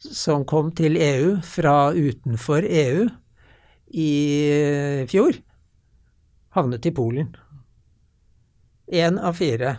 som 0.00 0.46
kom 0.48 0.70
til 0.76 0.96
EU 0.96 1.34
fra 1.44 1.92
utenfor 1.92 2.64
EU 2.64 3.08
i 3.90 5.06
fjor, 5.10 5.38
havnet 6.56 6.86
i 6.86 6.92
Polen. 6.94 7.30
Én 8.90 9.18
av 9.18 9.38
fire 9.38 9.76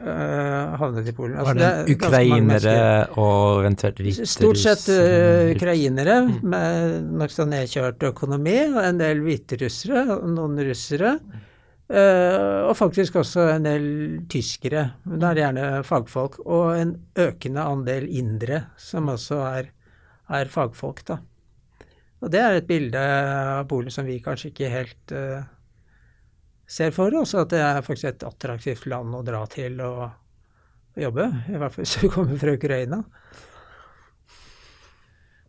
uh, 0.00 0.76
havnet 0.80 1.08
i 1.08 1.14
Polen. 1.14 1.36
Altså, 1.38 1.52
Var 1.52 1.60
det, 1.60 1.70
det 1.86 1.96
ukrainere 1.96 2.78
og 3.18 3.60
eventuelt 3.62 4.00
hviterussere? 4.02 4.32
Stort 4.32 4.62
sett 4.62 4.88
uh, 4.94 5.50
ukrainere 5.54 6.16
mm. 6.26 6.32
med 6.54 7.12
nokså 7.20 7.46
nedkjørt 7.50 8.08
økonomi, 8.10 8.58
og 8.72 8.82
en 8.84 9.00
del 9.00 9.22
hviterussere 9.26 10.04
og 10.16 10.26
noen 10.34 10.60
russere. 10.70 11.14
Uh, 11.90 12.68
og 12.70 12.76
faktisk 12.78 13.18
også 13.18 13.48
en 13.56 13.66
del 13.66 13.86
tyskere, 14.30 14.84
men 15.10 15.22
det 15.22 15.32
er 15.32 15.42
gjerne 15.44 15.70
fagfolk. 15.86 16.38
Og 16.46 16.76
en 16.78 16.94
økende 17.18 17.66
andel 17.66 18.06
indere, 18.06 18.64
som 18.78 19.10
også 19.10 19.42
er, 19.48 19.72
er 20.30 20.52
fagfolk, 20.52 21.02
da. 21.10 21.18
Og 22.20 22.32
det 22.32 22.40
er 22.40 22.58
et 22.58 22.68
bilde 22.68 23.00
av 23.00 23.64
Polen 23.70 23.92
som 23.92 24.04
vi 24.08 24.18
kanskje 24.24 24.50
ikke 24.50 24.72
helt 24.72 25.14
uh, 25.16 25.40
ser 26.68 26.92
for 26.94 27.14
oss 27.20 27.32
at 27.38 27.52
det 27.52 27.62
er 27.64 27.84
faktisk 27.84 28.10
et 28.10 28.26
attraktivt 28.28 28.88
land 28.90 29.14
å 29.16 29.22
dra 29.26 29.44
til 29.50 29.80
og, 29.84 30.02
og 30.96 31.06
jobbe. 31.06 31.30
I 31.48 31.56
hvert 31.56 31.76
fall 31.76 31.86
hvis 31.86 31.96
du 31.96 32.10
kommer 32.16 32.40
fra 32.40 32.56
Ukraina. 32.58 33.00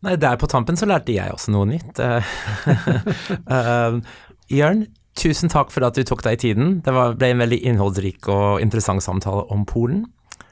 Nei, 0.02 0.16
der 0.18 0.40
på 0.42 0.50
tampen 0.50 0.80
så 0.80 0.88
lærte 0.90 1.14
jeg 1.14 1.30
også 1.36 1.54
noe 1.54 1.68
nytt. 1.76 2.00
uh, 2.02 4.00
Jørn, 4.62 4.88
tusen 5.20 5.52
takk 5.52 5.70
for 5.76 5.86
at 5.86 6.00
du 6.00 6.08
tok 6.08 6.24
deg 6.26 6.40
tiden. 6.42 6.80
Det 6.86 6.96
var, 6.96 7.20
ble 7.20 7.36
en 7.36 7.44
veldig 7.44 7.62
innholdsrik 7.70 8.32
og 8.32 8.64
interessant 8.64 9.04
samtale 9.06 9.46
om 9.54 9.68
Polen. 9.70 10.08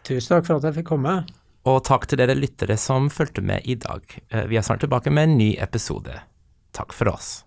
Tusen 0.06 0.36
takk 0.36 0.46
for 0.46 0.60
at 0.60 0.70
jeg 0.70 0.82
fikk 0.82 0.92
komme. 0.92 1.22
Og 1.68 1.82
takk 1.84 2.08
til 2.08 2.22
dere 2.22 2.38
lyttere 2.38 2.78
som 2.80 3.10
fulgte 3.12 3.44
med 3.44 3.68
i 3.68 3.76
dag. 3.76 4.06
Uh, 4.32 4.46
vi 4.48 4.60
er 4.60 4.66
snart 4.66 4.84
tilbake 4.86 5.12
med 5.12 5.30
en 5.30 5.38
ny 5.42 5.50
episode. 5.60 6.22
Takk 6.76 6.96
for 6.96 7.12
oss. 7.12 7.42